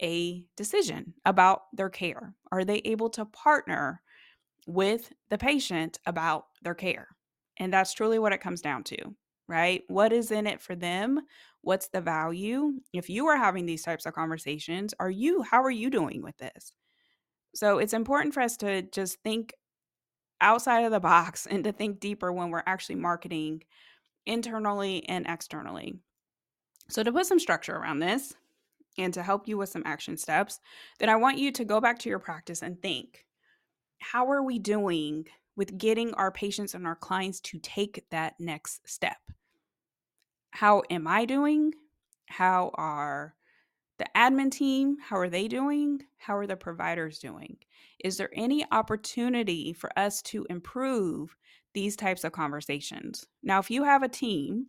a 0.00 0.44
decision 0.56 1.14
about 1.24 1.62
their 1.72 1.90
care? 1.90 2.34
Are 2.52 2.64
they 2.64 2.78
able 2.84 3.10
to 3.10 3.24
partner 3.24 4.00
with 4.66 5.12
the 5.28 5.38
patient 5.38 5.98
about 6.06 6.46
their 6.62 6.74
care? 6.74 7.08
And 7.56 7.72
that's 7.72 7.94
truly 7.94 8.18
what 8.18 8.32
it 8.32 8.40
comes 8.40 8.60
down 8.60 8.84
to 8.84 9.14
right? 9.48 9.82
What 9.88 10.12
is 10.12 10.30
in 10.30 10.46
it 10.46 10.60
for 10.60 10.74
them? 10.74 11.20
What's 11.62 11.88
the 11.88 12.00
value? 12.00 12.74
If 12.92 13.10
you 13.10 13.26
are 13.26 13.36
having 13.36 13.66
these 13.66 13.82
types 13.82 14.06
of 14.06 14.14
conversations, 14.14 14.94
are 15.00 15.10
you 15.10 15.42
how 15.42 15.62
are 15.62 15.70
you 15.70 15.90
doing 15.90 16.22
with 16.22 16.36
this? 16.38 16.72
So 17.54 17.78
it's 17.78 17.92
important 17.92 18.34
for 18.34 18.40
us 18.40 18.56
to 18.58 18.82
just 18.82 19.22
think 19.22 19.54
outside 20.40 20.84
of 20.84 20.92
the 20.92 21.00
box 21.00 21.46
and 21.50 21.64
to 21.64 21.72
think 21.72 22.00
deeper 22.00 22.32
when 22.32 22.50
we're 22.50 22.62
actually 22.66 22.96
marketing 22.96 23.62
internally 24.26 25.08
and 25.08 25.26
externally. 25.28 25.94
So 26.88 27.02
to 27.02 27.12
put 27.12 27.26
some 27.26 27.40
structure 27.40 27.74
around 27.74 27.98
this 27.98 28.34
and 28.98 29.12
to 29.14 29.22
help 29.22 29.48
you 29.48 29.58
with 29.58 29.68
some 29.68 29.82
action 29.84 30.16
steps, 30.16 30.60
then 30.98 31.08
I 31.08 31.16
want 31.16 31.38
you 31.38 31.52
to 31.52 31.64
go 31.64 31.80
back 31.80 31.98
to 32.00 32.08
your 32.08 32.18
practice 32.18 32.62
and 32.62 32.80
think, 32.80 33.24
how 33.98 34.30
are 34.30 34.42
we 34.42 34.58
doing 34.58 35.26
with 35.56 35.76
getting 35.78 36.12
our 36.14 36.30
patients 36.30 36.74
and 36.74 36.86
our 36.86 36.94
clients 36.94 37.40
to 37.40 37.58
take 37.58 38.04
that 38.10 38.34
next 38.38 38.88
step. 38.88 39.16
How 40.56 40.82
am 40.88 41.06
I 41.06 41.26
doing? 41.26 41.74
How 42.24 42.70
are 42.76 43.34
the 43.98 44.06
admin 44.16 44.50
team, 44.50 44.96
how 44.98 45.18
are 45.18 45.28
they 45.28 45.48
doing? 45.48 46.00
How 46.16 46.34
are 46.34 46.46
the 46.46 46.56
providers 46.56 47.18
doing? 47.18 47.58
Is 48.02 48.16
there 48.16 48.30
any 48.32 48.64
opportunity 48.72 49.74
for 49.74 49.90
us 49.98 50.22
to 50.22 50.46
improve 50.48 51.36
these 51.74 51.94
types 51.94 52.24
of 52.24 52.32
conversations? 52.32 53.26
Now, 53.42 53.58
if 53.58 53.70
you 53.70 53.84
have 53.84 54.02
a 54.02 54.08
team 54.08 54.68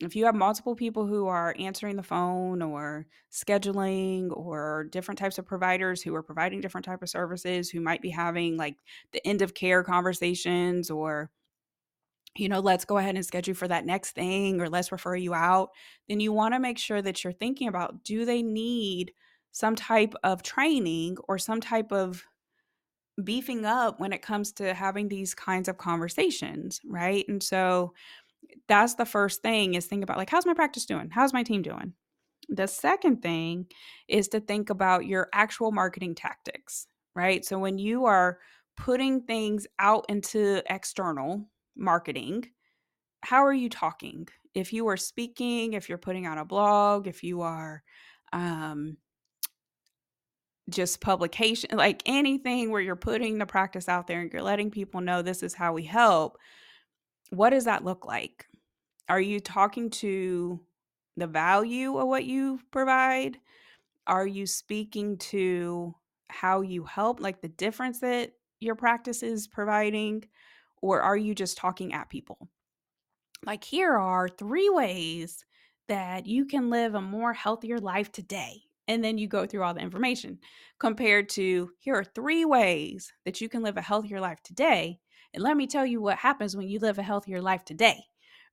if 0.00 0.16
you 0.16 0.24
have 0.24 0.34
multiple 0.34 0.74
people 0.74 1.06
who 1.06 1.26
are 1.26 1.54
answering 1.58 1.96
the 1.96 2.02
phone 2.02 2.62
or 2.62 3.06
scheduling 3.30 4.34
or 4.34 4.88
different 4.90 5.18
types 5.18 5.36
of 5.36 5.44
providers 5.44 6.00
who 6.00 6.14
are 6.14 6.22
providing 6.22 6.62
different 6.62 6.86
type 6.86 7.02
of 7.02 7.10
services 7.10 7.68
who 7.68 7.82
might 7.82 8.00
be 8.00 8.08
having 8.08 8.56
like 8.56 8.76
the 9.12 9.26
end 9.26 9.42
of 9.42 9.52
care 9.52 9.84
conversations 9.84 10.90
or 10.90 11.30
you 12.36 12.48
know 12.48 12.60
let's 12.60 12.84
go 12.84 12.98
ahead 12.98 13.16
and 13.16 13.26
schedule 13.26 13.54
for 13.54 13.68
that 13.68 13.86
next 13.86 14.12
thing 14.12 14.60
or 14.60 14.68
let's 14.68 14.92
refer 14.92 15.16
you 15.16 15.34
out 15.34 15.70
then 16.08 16.20
you 16.20 16.32
want 16.32 16.54
to 16.54 16.60
make 16.60 16.78
sure 16.78 17.02
that 17.02 17.22
you're 17.22 17.32
thinking 17.32 17.68
about 17.68 18.04
do 18.04 18.24
they 18.24 18.42
need 18.42 19.12
some 19.52 19.74
type 19.74 20.14
of 20.22 20.42
training 20.42 21.16
or 21.28 21.38
some 21.38 21.60
type 21.60 21.90
of 21.92 22.24
beefing 23.24 23.64
up 23.64 24.00
when 24.00 24.12
it 24.12 24.22
comes 24.22 24.52
to 24.52 24.74
having 24.74 25.08
these 25.08 25.34
kinds 25.34 25.68
of 25.68 25.78
conversations, 25.78 26.80
right? 26.86 27.24
And 27.28 27.42
so 27.42 27.92
that's 28.68 28.94
the 28.94 29.04
first 29.04 29.42
thing 29.42 29.74
is 29.74 29.86
think 29.86 30.02
about 30.02 30.16
like 30.16 30.30
how's 30.30 30.46
my 30.46 30.54
practice 30.54 30.86
doing? 30.86 31.10
How's 31.10 31.32
my 31.32 31.42
team 31.42 31.62
doing? 31.62 31.92
The 32.48 32.66
second 32.66 33.22
thing 33.22 33.66
is 34.08 34.28
to 34.28 34.40
think 34.40 34.70
about 34.70 35.06
your 35.06 35.28
actual 35.32 35.72
marketing 35.72 36.14
tactics, 36.14 36.86
right? 37.14 37.44
So 37.44 37.58
when 37.58 37.78
you 37.78 38.06
are 38.06 38.38
putting 38.76 39.22
things 39.22 39.66
out 39.78 40.06
into 40.08 40.62
external 40.72 41.48
marketing, 41.80 42.48
how 43.22 43.44
are 43.44 43.52
you 43.52 43.68
talking? 43.68 44.28
If 44.54 44.72
you 44.72 44.88
are 44.88 44.96
speaking, 44.96 45.72
if 45.72 45.88
you're 45.88 45.98
putting 45.98 46.26
out 46.26 46.38
a 46.38 46.44
blog, 46.44 47.06
if 47.06 47.22
you 47.22 47.40
are 47.42 47.82
um, 48.32 48.96
just 50.68 51.00
publication, 51.00 51.76
like 51.76 52.02
anything 52.06 52.70
where 52.70 52.80
you're 52.80 52.96
putting 52.96 53.38
the 53.38 53.46
practice 53.46 53.88
out 53.88 54.06
there 54.06 54.20
and 54.20 54.32
you're 54.32 54.42
letting 54.42 54.70
people 54.70 55.00
know 55.00 55.22
this 55.22 55.42
is 55.42 55.54
how 55.54 55.72
we 55.72 55.84
help, 55.84 56.38
what 57.30 57.50
does 57.50 57.64
that 57.64 57.84
look 57.84 58.06
like? 58.06 58.46
Are 59.08 59.20
you 59.20 59.40
talking 59.40 59.90
to 59.90 60.60
the 61.16 61.26
value 61.26 61.96
of 61.98 62.08
what 62.08 62.24
you 62.24 62.60
provide? 62.70 63.38
Are 64.06 64.26
you 64.26 64.46
speaking 64.46 65.18
to 65.18 65.94
how 66.28 66.62
you 66.62 66.84
help, 66.84 67.20
like 67.20 67.40
the 67.40 67.48
difference 67.48 68.00
that 68.00 68.32
your 68.60 68.74
practice 68.74 69.22
is 69.22 69.46
providing? 69.46 70.24
Or 70.82 71.02
are 71.02 71.16
you 71.16 71.34
just 71.34 71.56
talking 71.56 71.92
at 71.92 72.08
people? 72.08 72.48
Like, 73.44 73.64
here 73.64 73.96
are 73.96 74.28
three 74.28 74.68
ways 74.68 75.44
that 75.88 76.26
you 76.26 76.46
can 76.46 76.70
live 76.70 76.94
a 76.94 77.00
more 77.00 77.32
healthier 77.32 77.78
life 77.78 78.12
today. 78.12 78.62
And 78.86 79.04
then 79.04 79.18
you 79.18 79.28
go 79.28 79.46
through 79.46 79.62
all 79.62 79.74
the 79.74 79.80
information 79.80 80.38
compared 80.78 81.28
to 81.30 81.70
here 81.78 81.94
are 81.94 82.04
three 82.04 82.44
ways 82.44 83.12
that 83.24 83.40
you 83.40 83.48
can 83.48 83.62
live 83.62 83.76
a 83.76 83.82
healthier 83.82 84.20
life 84.20 84.42
today. 84.42 84.98
And 85.32 85.42
let 85.42 85.56
me 85.56 85.66
tell 85.66 85.86
you 85.86 86.00
what 86.00 86.18
happens 86.18 86.56
when 86.56 86.68
you 86.68 86.80
live 86.80 86.98
a 86.98 87.02
healthier 87.02 87.40
life 87.40 87.64
today, 87.64 88.02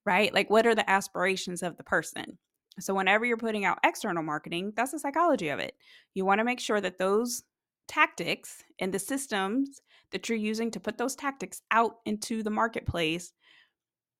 right? 0.05 0.33
Like, 0.33 0.49
what 0.49 0.67
are 0.67 0.75
the 0.75 0.89
aspirations 0.89 1.63
of 1.63 1.75
the 1.77 1.83
person? 1.83 2.37
So, 2.79 2.93
whenever 2.93 3.25
you're 3.25 3.37
putting 3.37 3.65
out 3.65 3.79
external 3.83 4.21
marketing, 4.21 4.73
that's 4.75 4.91
the 4.91 4.99
psychology 4.99 5.49
of 5.49 5.59
it. 5.59 5.75
You 6.13 6.25
want 6.25 6.39
to 6.39 6.45
make 6.45 6.59
sure 6.59 6.79
that 6.81 6.99
those 6.99 7.43
tactics 7.87 8.63
and 8.79 8.93
the 8.93 8.99
systems 8.99 9.81
that 10.11 10.29
you're 10.29 10.37
using 10.37 10.71
to 10.71 10.79
put 10.79 10.97
those 10.97 11.15
tactics 11.15 11.61
out 11.71 11.97
into 12.05 12.43
the 12.43 12.49
marketplace 12.49 13.33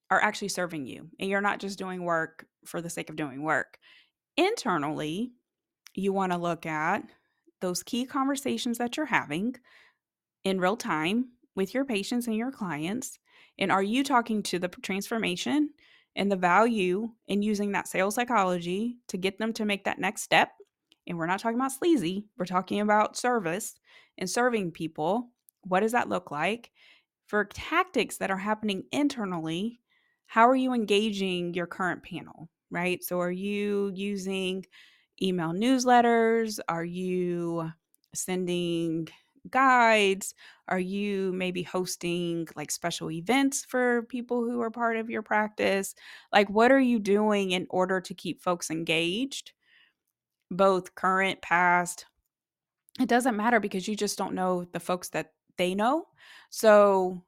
are 0.10 0.22
actually 0.22 0.48
serving 0.48 0.86
you 0.86 1.10
and 1.20 1.30
you're 1.30 1.42
not 1.42 1.60
just 1.60 1.78
doing 1.78 2.04
work 2.04 2.46
for 2.66 2.82
the 2.82 2.90
sake 2.90 3.10
of 3.10 3.16
doing 3.16 3.44
work. 3.44 3.78
Internally, 4.36 5.32
you 5.94 6.14
want 6.14 6.32
to 6.32 6.38
look 6.38 6.66
at 6.66 7.04
those 7.62 7.84
key 7.84 8.06
conversations 8.06 8.78
that 8.78 8.98
you're 8.98 9.06
having 9.08 9.56
in 10.44 10.60
real 10.60 10.78
time 10.78 11.30
with 11.56 11.74
your 11.74 11.86
patients 11.86 12.28
and 12.28 12.36
your 12.36 12.52
clients. 12.52 13.20
And 13.58 13.72
are 13.72 13.84
you 13.84 14.04
talking 14.04 14.44
to 14.44 14.60
the 14.60 14.68
transformation 14.68 15.72
and 16.16 16.32
the 16.32 16.36
value 16.36 17.10
in 17.28 17.42
using 17.42 17.72
that 17.72 17.88
sales 17.88 18.16
psychology 18.16 18.98
to 19.08 19.18
get 19.18 19.40
them 19.40 19.54
to 19.54 19.66
make 19.66 19.86
that 19.86 20.00
next 20.00 20.22
step? 20.22 20.52
And 21.08 21.18
we're 21.18 21.26
not 21.26 21.40
talking 21.40 21.58
about 21.58 21.72
sleazy, 21.72 22.28
we're 22.38 22.46
talking 22.46 22.80
about 22.80 23.18
service 23.18 23.76
and 24.18 24.30
serving 24.30 24.72
people. 24.72 25.32
What 25.68 25.82
does 25.82 25.92
that 25.92 26.10
look 26.10 26.32
like? 26.32 26.72
For 27.28 27.46
tactics 27.46 28.18
that 28.18 28.32
are 28.32 28.38
happening 28.38 28.84
internally, 28.92 29.82
how 30.28 30.48
are 30.48 30.56
you 30.56 30.74
engaging 30.74 31.54
your 31.54 31.68
current 31.68 32.04
panel, 32.04 32.50
right? 32.72 33.04
So, 33.04 33.20
are 33.20 33.32
you 33.32 33.92
using 33.94 34.66
email 35.22 35.52
newsletters? 35.52 36.60
Are 36.70 36.86
you 36.86 37.72
sending 38.14 39.08
guides? 39.50 40.34
Are 40.68 40.80
you 40.80 41.32
maybe 41.34 41.64
hosting 41.64 42.48
like 42.56 42.72
special 42.72 43.12
events 43.12 43.66
for 43.66 44.04
people 44.04 44.44
who 44.44 44.62
are 44.62 44.72
part 44.72 44.98
of 44.98 45.10
your 45.10 45.22
practice? 45.22 45.96
Like, 46.34 46.50
what 46.50 46.72
are 46.72 46.80
you 46.80 47.00
doing 47.00 47.52
in 47.52 47.68
order 47.70 48.02
to 48.02 48.14
keep 48.14 48.42
folks 48.42 48.70
engaged, 48.70 49.54
both 50.52 50.96
current, 50.96 51.42
past? 51.42 52.06
It 53.00 53.08
doesn't 53.08 53.38
matter 53.38 53.60
because 53.60 53.88
you 53.88 53.96
just 53.96 54.18
don't 54.18 54.34
know 54.34 54.66
the 54.72 54.80
folks 54.80 55.10
that 55.10 55.32
they 55.58 55.76
know. 55.76 56.06
So, 56.50 57.24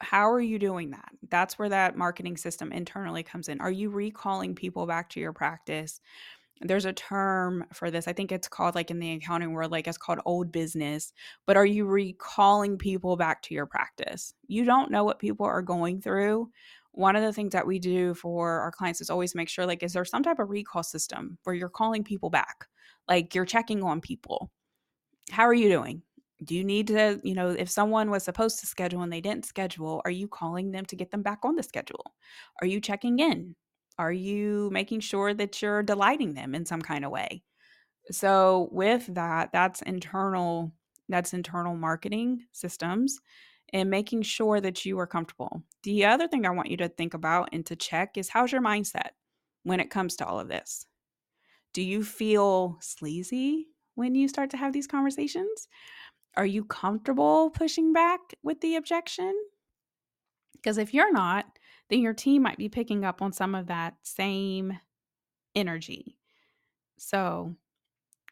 how 0.00 0.30
are 0.30 0.40
you 0.40 0.58
doing 0.58 0.90
that? 0.90 1.10
That's 1.30 1.58
where 1.58 1.68
that 1.68 1.96
marketing 1.96 2.36
system 2.36 2.72
internally 2.72 3.22
comes 3.22 3.48
in. 3.48 3.60
Are 3.60 3.70
you 3.70 3.90
recalling 3.90 4.54
people 4.54 4.86
back 4.86 5.08
to 5.10 5.20
your 5.20 5.32
practice? 5.32 6.00
There's 6.60 6.84
a 6.84 6.92
term 6.92 7.64
for 7.72 7.90
this. 7.90 8.06
I 8.06 8.12
think 8.12 8.30
it's 8.30 8.48
called 8.48 8.74
like 8.74 8.90
in 8.90 8.98
the 8.98 9.12
accounting 9.12 9.52
world, 9.52 9.72
like 9.72 9.88
it's 9.88 9.98
called 9.98 10.20
old 10.24 10.52
business. 10.52 11.12
But 11.46 11.56
are 11.56 11.66
you 11.66 11.86
recalling 11.86 12.78
people 12.78 13.16
back 13.16 13.42
to 13.42 13.54
your 13.54 13.66
practice? 13.66 14.34
You 14.46 14.64
don't 14.64 14.90
know 14.90 15.04
what 15.04 15.18
people 15.18 15.46
are 15.46 15.62
going 15.62 16.00
through. 16.00 16.50
One 16.92 17.16
of 17.16 17.22
the 17.22 17.32
things 17.32 17.52
that 17.52 17.66
we 17.66 17.78
do 17.78 18.14
for 18.14 18.60
our 18.60 18.70
clients 18.70 19.00
is 19.00 19.10
always 19.10 19.34
make 19.34 19.48
sure 19.48 19.66
like, 19.66 19.82
is 19.82 19.92
there 19.92 20.04
some 20.04 20.22
type 20.22 20.38
of 20.38 20.48
recall 20.48 20.82
system 20.84 21.38
where 21.44 21.54
you're 21.56 21.68
calling 21.68 22.04
people 22.04 22.30
back? 22.30 22.66
Like 23.08 23.34
you're 23.34 23.44
checking 23.44 23.82
on 23.82 24.00
people. 24.00 24.50
How 25.30 25.42
are 25.42 25.54
you 25.54 25.68
doing? 25.68 26.02
Do 26.42 26.54
you 26.54 26.64
need 26.64 26.88
to 26.88 27.20
you 27.22 27.34
know 27.34 27.50
if 27.50 27.70
someone 27.70 28.10
was 28.10 28.24
supposed 28.24 28.58
to 28.60 28.66
schedule 28.66 29.02
and 29.02 29.12
they 29.12 29.20
didn't 29.20 29.46
schedule 29.46 30.02
are 30.04 30.10
you 30.10 30.26
calling 30.26 30.72
them 30.72 30.84
to 30.86 30.96
get 30.96 31.10
them 31.10 31.22
back 31.22 31.40
on 31.44 31.54
the 31.56 31.62
schedule? 31.62 32.14
Are 32.60 32.66
you 32.66 32.80
checking 32.80 33.18
in? 33.18 33.54
Are 33.98 34.12
you 34.12 34.70
making 34.72 35.00
sure 35.00 35.34
that 35.34 35.62
you're 35.62 35.82
delighting 35.82 36.34
them 36.34 36.54
in 36.54 36.66
some 36.66 36.82
kind 36.82 37.04
of 37.04 37.10
way? 37.10 37.42
So 38.10 38.68
with 38.72 39.06
that 39.14 39.50
that's 39.52 39.82
internal 39.82 40.72
that's 41.08 41.34
internal 41.34 41.76
marketing 41.76 42.44
systems 42.52 43.20
and 43.72 43.90
making 43.90 44.22
sure 44.22 44.60
that 44.60 44.84
you 44.84 44.98
are 44.98 45.06
comfortable. 45.06 45.62
The 45.82 46.04
other 46.04 46.28
thing 46.28 46.46
i 46.46 46.50
want 46.50 46.70
you 46.70 46.76
to 46.78 46.88
think 46.88 47.14
about 47.14 47.50
and 47.52 47.64
to 47.66 47.76
check 47.76 48.16
is 48.16 48.28
how's 48.28 48.52
your 48.52 48.62
mindset 48.62 49.10
when 49.62 49.80
it 49.80 49.90
comes 49.90 50.16
to 50.16 50.26
all 50.26 50.40
of 50.40 50.48
this? 50.48 50.86
Do 51.72 51.82
you 51.82 52.04
feel 52.04 52.78
sleazy 52.80 53.68
when 53.94 54.14
you 54.14 54.28
start 54.28 54.50
to 54.50 54.56
have 54.56 54.72
these 54.72 54.86
conversations 54.86 55.68
are 56.36 56.46
you 56.46 56.64
comfortable 56.64 57.50
pushing 57.50 57.92
back 57.92 58.20
with 58.42 58.60
the 58.60 58.76
objection? 58.76 59.34
Because 60.52 60.78
if 60.78 60.94
you're 60.94 61.12
not, 61.12 61.46
then 61.90 62.00
your 62.00 62.14
team 62.14 62.42
might 62.42 62.58
be 62.58 62.68
picking 62.68 63.04
up 63.04 63.22
on 63.22 63.32
some 63.32 63.54
of 63.54 63.66
that 63.66 63.94
same 64.02 64.78
energy. 65.54 66.16
So, 66.98 67.54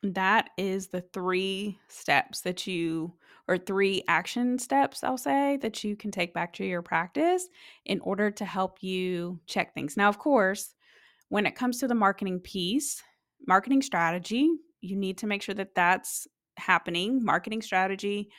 that 0.02 0.50
is 0.56 0.88
the 0.88 1.02
three 1.12 1.78
steps 1.88 2.40
that 2.40 2.66
you, 2.66 3.14
or 3.46 3.56
three 3.56 4.02
action 4.08 4.58
steps, 4.58 5.04
I'll 5.04 5.16
say, 5.16 5.58
that 5.58 5.84
you 5.84 5.94
can 5.94 6.10
take 6.10 6.34
back 6.34 6.52
to 6.54 6.64
your 6.64 6.82
practice 6.82 7.48
in 7.84 8.00
order 8.00 8.30
to 8.32 8.44
help 8.44 8.82
you 8.82 9.38
check 9.46 9.74
things. 9.74 9.96
Now, 9.96 10.08
of 10.08 10.18
course, 10.18 10.74
when 11.28 11.46
it 11.46 11.54
comes 11.54 11.78
to 11.78 11.88
the 11.88 11.94
marketing 11.94 12.40
piece, 12.40 13.02
marketing 13.46 13.80
strategy, 13.82 14.50
you 14.80 14.96
need 14.96 15.18
to 15.18 15.28
make 15.28 15.42
sure 15.42 15.54
that 15.54 15.74
that's 15.76 16.26
happening, 16.56 17.24
marketing 17.24 17.62
strategy. 17.62 18.30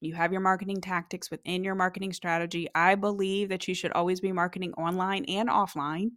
You 0.00 0.14
have 0.14 0.32
your 0.32 0.40
marketing 0.40 0.80
tactics 0.80 1.30
within 1.30 1.64
your 1.64 1.74
marketing 1.74 2.12
strategy. 2.12 2.68
I 2.74 2.94
believe 2.94 3.48
that 3.48 3.66
you 3.66 3.74
should 3.74 3.92
always 3.92 4.20
be 4.20 4.32
marketing 4.32 4.74
online 4.74 5.24
and 5.24 5.48
offline. 5.48 6.10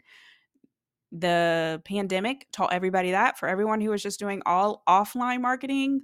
The 1.11 1.81
pandemic 1.85 2.47
taught 2.51 2.73
everybody 2.73 3.11
that. 3.11 3.39
For 3.39 3.47
everyone 3.47 3.81
who 3.81 3.89
was 3.89 4.03
just 4.03 4.19
doing 4.19 4.41
all 4.45 4.83
offline 4.87 5.41
marketing, 5.41 6.03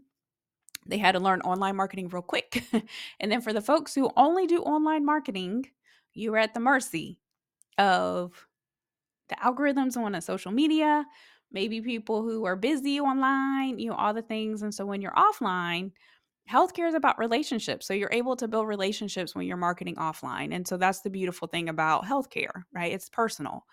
they 0.88 0.98
had 0.98 1.14
to 1.14 1.20
learn 1.20 1.42
online 1.42 1.76
marketing 1.76 2.10
real 2.10 2.22
quick. 2.22 2.64
and 3.20 3.32
then 3.32 3.42
for 3.42 3.54
the 3.54 3.62
folks 3.62 3.94
who 3.94 4.10
only 4.16 4.48
do 4.48 4.62
online 4.62 5.06
marketing, 5.06 5.66
you 6.14 6.34
are 6.34 6.40
at 6.40 6.54
the 6.54 6.60
mercy 6.60 7.20
of 7.78 8.48
the 9.30 9.36
algorithms 9.36 9.98
on 9.98 10.16
a 10.16 10.22
social 10.22 10.52
media, 10.52 11.06
maybe 11.56 11.82
people 11.82 12.22
who 12.22 12.46
are 12.46 12.58
busy 12.58 13.00
online, 13.00 13.80
you 13.80 13.90
know, 13.90 13.96
all 13.96 14.14
the 14.14 14.22
things. 14.22 14.62
And 14.62 14.76
so 14.76 14.86
when 14.86 15.02
you're 15.02 15.14
offline, 15.14 15.92
healthcare 16.52 16.88
is 16.88 16.94
about 16.94 17.18
relationships. 17.18 17.88
So 17.88 17.94
you're 17.94 18.12
able 18.12 18.36
to 18.36 18.48
build 18.48 18.68
relationships 18.68 19.34
when 19.34 19.48
you're 19.48 19.58
marketing 19.58 19.96
offline. 19.96 20.54
And 20.54 20.68
so 20.68 20.76
that's 20.76 21.02
the 21.02 21.10
beautiful 21.10 21.48
thing 21.48 21.70
about 21.70 22.04
healthcare, 22.04 22.64
right? 22.74 22.92
It's 22.92 23.10
personal. 23.10 23.66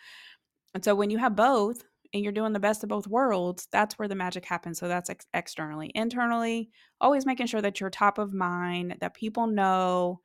And 0.75 0.85
so 0.85 0.95
when 0.95 1.11
you 1.11 1.19
have 1.19 1.35
both 1.35 1.83
and 2.15 2.23
you're 2.23 2.33
doing 2.33 2.53
the 2.53 2.61
best 2.61 2.85
of 2.85 2.89
both 2.89 3.09
worlds, 3.09 3.67
that's 3.73 3.99
where 3.99 4.09
the 4.09 4.15
magic 4.15 4.47
happens. 4.47 4.79
So 4.79 4.87
that's 4.87 5.11
ex- 5.11 5.27
externally. 5.35 5.91
Internally, 5.95 6.71
always 7.01 7.27
making 7.27 7.49
sure 7.49 7.63
that 7.63 7.81
you're 7.81 7.91
top 7.91 8.17
of 8.19 8.33
mind, 8.33 8.97
that 9.01 9.15
people 9.15 9.49
know 9.49 10.21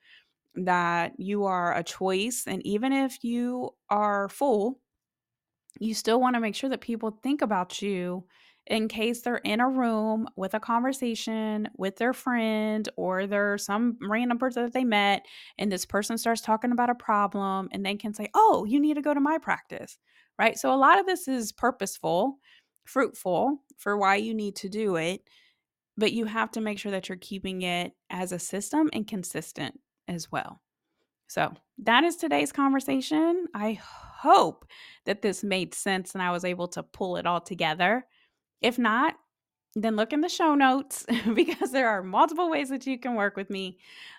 that 0.53 1.13
you 1.17 1.45
are 1.45 1.75
a 1.75 1.83
choice. 1.83 2.43
And 2.45 2.65
even 2.67 2.93
if 2.93 3.23
you 3.23 3.71
are 3.89 4.29
full, 4.29 4.79
you 5.79 5.93
still 5.93 6.19
want 6.19 6.35
to 6.35 6.39
make 6.39 6.55
sure 6.55 6.69
that 6.69 6.81
people 6.81 7.19
think 7.23 7.41
about 7.41 7.81
you 7.81 8.25
in 8.67 8.87
case 8.89 9.21
they're 9.21 9.37
in 9.37 9.61
a 9.61 9.69
room 9.69 10.27
with 10.35 10.53
a 10.53 10.59
conversation 10.59 11.69
with 11.77 11.95
their 11.97 12.13
friend 12.13 12.89
or 12.97 13.25
there's 13.27 13.63
some 13.65 13.97
random 14.01 14.37
person 14.37 14.63
that 14.63 14.73
they 14.73 14.83
met 14.83 15.25
and 15.57 15.71
this 15.71 15.85
person 15.85 16.17
starts 16.17 16.41
talking 16.41 16.71
about 16.71 16.89
a 16.89 16.95
problem 16.95 17.69
and 17.71 17.85
they 17.85 17.95
can 17.95 18.13
say, 18.13 18.29
"Oh, 18.33 18.65
you 18.65 18.79
need 18.79 18.95
to 18.95 19.01
go 19.01 19.13
to 19.13 19.19
my 19.21 19.37
practice." 19.37 19.97
Right? 20.39 20.57
So 20.57 20.73
a 20.73 20.75
lot 20.77 20.99
of 20.99 21.05
this 21.05 21.27
is 21.27 21.51
purposeful, 21.51 22.39
fruitful 22.85 23.63
for 23.77 23.97
why 23.97 24.15
you 24.17 24.33
need 24.33 24.55
to 24.57 24.69
do 24.69 24.95
it. 24.97 25.21
but 25.97 26.13
you 26.13 26.25
have 26.25 26.51
to 26.51 26.61
make 26.61 26.79
sure 26.79 26.91
that 26.91 27.09
you're 27.09 27.17
keeping 27.17 27.61
it 27.63 27.93
as 28.09 28.31
a 28.31 28.39
system 28.39 28.89
and 28.93 29.07
consistent 29.07 29.79
as 30.07 30.31
well. 30.31 30.61
So, 31.27 31.53
that 31.79 32.03
is 32.03 32.15
today's 32.15 32.51
conversation. 32.51 33.47
I 33.53 33.73
hope 33.81 34.65
that 35.05 35.21
this 35.21 35.43
made 35.43 35.73
sense 35.73 36.13
and 36.13 36.21
I 36.23 36.31
was 36.31 36.43
able 36.43 36.67
to 36.69 36.83
pull 36.83 37.17
it 37.17 37.27
all 37.27 37.41
together. 37.41 38.05
If 38.61 38.79
not, 38.79 39.15
then 39.75 39.95
look 39.95 40.11
in 40.11 40.21
the 40.21 40.29
show 40.29 40.55
notes 40.55 41.05
because 41.35 41.71
there 41.71 41.89
are 41.89 42.01
multiple 42.01 42.49
ways 42.49 42.69
that 42.69 42.87
you 42.87 42.97
can 42.97 43.15
work 43.15 43.35
with 43.35 43.49
me. 43.49 43.77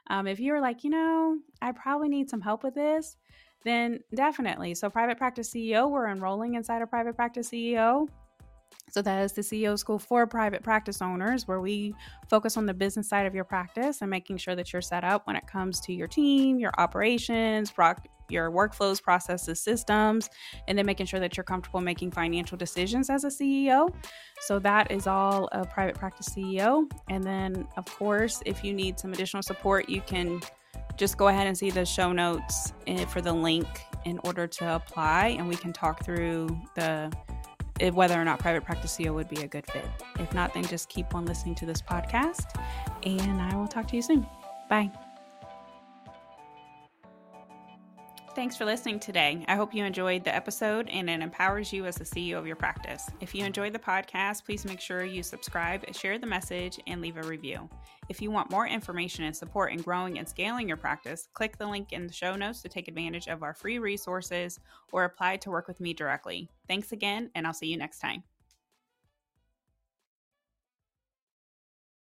Um, 0.09 0.27
if 0.27 0.39
you're 0.39 0.61
like, 0.61 0.85
you 0.85 0.91
know, 0.91 1.39
I 1.61 1.73
probably 1.73 2.09
need 2.09 2.31
some 2.31 2.41
help 2.41 2.63
with 2.63 2.75
this, 2.75 3.17
then 3.65 4.01
definitely. 4.15 4.75
So, 4.75 4.89
Private 4.89 5.19
Practice 5.19 5.53
CEO, 5.53 5.91
we're 5.91 6.09
enrolling 6.09 6.55
inside 6.55 6.83
of 6.83 6.91
Private 6.91 7.17
Practice 7.17 7.51
CEO. 7.51 8.09
So, 8.91 9.03
that 9.03 9.23
is 9.25 9.33
the 9.33 9.43
CEO 9.43 9.79
school 9.79 9.99
for 9.99 10.27
private 10.27 10.63
practice 10.63 11.03
owners, 11.03 11.47
where 11.47 11.61
we 11.61 11.95
focus 12.29 12.57
on 12.57 12.67
the 12.67 12.75
business 12.75 13.09
side 13.09 13.27
of 13.27 13.35
your 13.35 13.45
practice 13.45 14.01
and 14.01 14.11
making 14.11 14.39
sure 14.39 14.55
that 14.57 14.73
you're 14.73 14.83
set 14.83 15.05
up 15.05 15.27
when 15.27 15.37
it 15.37 15.47
comes 15.47 15.81
to 15.81 15.93
your 15.93 16.09
team, 16.09 16.59
your 16.59 16.73
operations, 16.79 17.73
your 18.29 18.51
workflows, 18.51 19.03
processes, 19.03 19.61
systems, 19.61 20.29
and 20.67 20.77
then 20.77 20.85
making 20.85 21.07
sure 21.07 21.21
that 21.21 21.37
you're 21.37 21.45
comfortable 21.45 21.81
making 21.81 22.11
financial 22.11 22.59
decisions 22.59 23.09
as 23.09 23.25
a 23.25 23.29
CEO. 23.29 23.93
So, 24.41 24.59
that 24.61 24.91
is 24.91 25.07
all 25.07 25.49
a 25.53 25.65
private 25.65 25.97
practice 25.97 26.29
CEO. 26.29 26.91
And 27.09 27.23
then, 27.25 27.67
of 27.77 27.85
course, 27.87 28.43
if 28.47 28.65
you 28.65 28.73
need 28.73 28.99
some 28.99 29.13
additional 29.13 29.43
support, 29.43 29.89
you 29.89 30.01
can 30.03 30.41
just 30.97 31.17
go 31.17 31.29
ahead 31.29 31.47
and 31.47 31.57
see 31.57 31.71
the 31.71 31.87
show 31.87 32.13
notes 32.13 32.73
eh, 32.87 33.05
for 33.05 33.21
the 33.21 33.33
link 33.33 33.67
in 34.05 34.19
order 34.25 34.47
to 34.47 34.75
apply, 34.75 35.29
and 35.39 35.49
we 35.49 35.57
can 35.57 35.73
talk 35.73 36.05
through 36.05 36.49
the 36.75 37.13
whether 37.93 38.21
or 38.21 38.25
not 38.25 38.39
private 38.39 38.65
practice 38.65 38.97
CEO 38.97 39.15
would 39.15 39.29
be 39.29 39.43
a 39.43 39.49
good 39.49 39.67
fit. 39.67 39.85
If 40.19 40.33
not, 40.35 40.55
then 40.55 40.65
just 40.65 40.89
keep 40.89 41.15
on 41.15 41.27
listening 41.27 41.55
to 41.57 41.67
this 41.67 41.83
podcast, 41.83 42.61
and 43.05 43.41
I 43.41 43.57
will 43.57 43.69
talk 43.69 43.89
to 43.89 43.97
you 43.97 44.03
soon. 44.03 44.27
Bye. 44.69 44.91
Thanks 48.39 48.57
for 48.57 48.65
listening 48.65 49.01
today. 49.01 49.45
I 49.49 49.57
hope 49.57 49.75
you 49.75 49.85
enjoyed 49.85 50.23
the 50.23 50.33
episode 50.33 50.89
and 50.91 51.11
it 51.11 51.23
empowers 51.23 51.73
you 51.73 51.87
as 51.87 51.97
the 51.97 52.05
CEO 52.05 52.39
of 52.39 52.47
your 52.47 52.55
practice. 52.55 53.11
If 53.21 53.35
you 53.35 53.45
enjoyed 53.45 53.73
the 53.73 53.81
podcast, 53.81 54.45
please 54.45 54.65
make 54.65 54.81
sure 54.81 55.03
you 55.03 55.25
subscribe, 55.25 55.93
share 55.93 56.21
the 56.21 56.27
message, 56.29 56.79
and 56.87 57.01
leave 57.01 57.17
a 57.17 57.25
review. 57.25 57.69
If 58.09 58.23
you 58.23 58.31
want 58.31 58.53
more 58.53 58.69
information 58.69 59.25
and 59.25 59.37
support 59.37 59.73
in 59.73 59.83
growing 59.83 60.21
and 60.21 60.29
scaling 60.29 60.69
your 60.69 60.77
practice, 60.77 61.27
click 61.35 61.59
the 61.59 61.67
link 61.67 61.93
in 61.93 62.07
the 62.07 62.13
show 62.13 62.37
notes 62.37 62.63
to 62.63 62.69
take 62.69 62.87
advantage 62.87 63.27
of 63.27 63.43
our 63.43 63.55
free 63.55 63.81
resources 63.81 64.61
or 64.93 65.03
apply 65.03 65.39
to 65.39 65.51
work 65.51 65.67
with 65.67 65.81
me 65.81 65.93
directly. 65.93 66.49
Thanks 66.69 66.93
again, 66.93 67.33
and 67.35 67.45
I'll 67.45 67.53
see 67.53 67.67
you 67.67 67.77
next 67.77 67.99
time. 67.99 68.23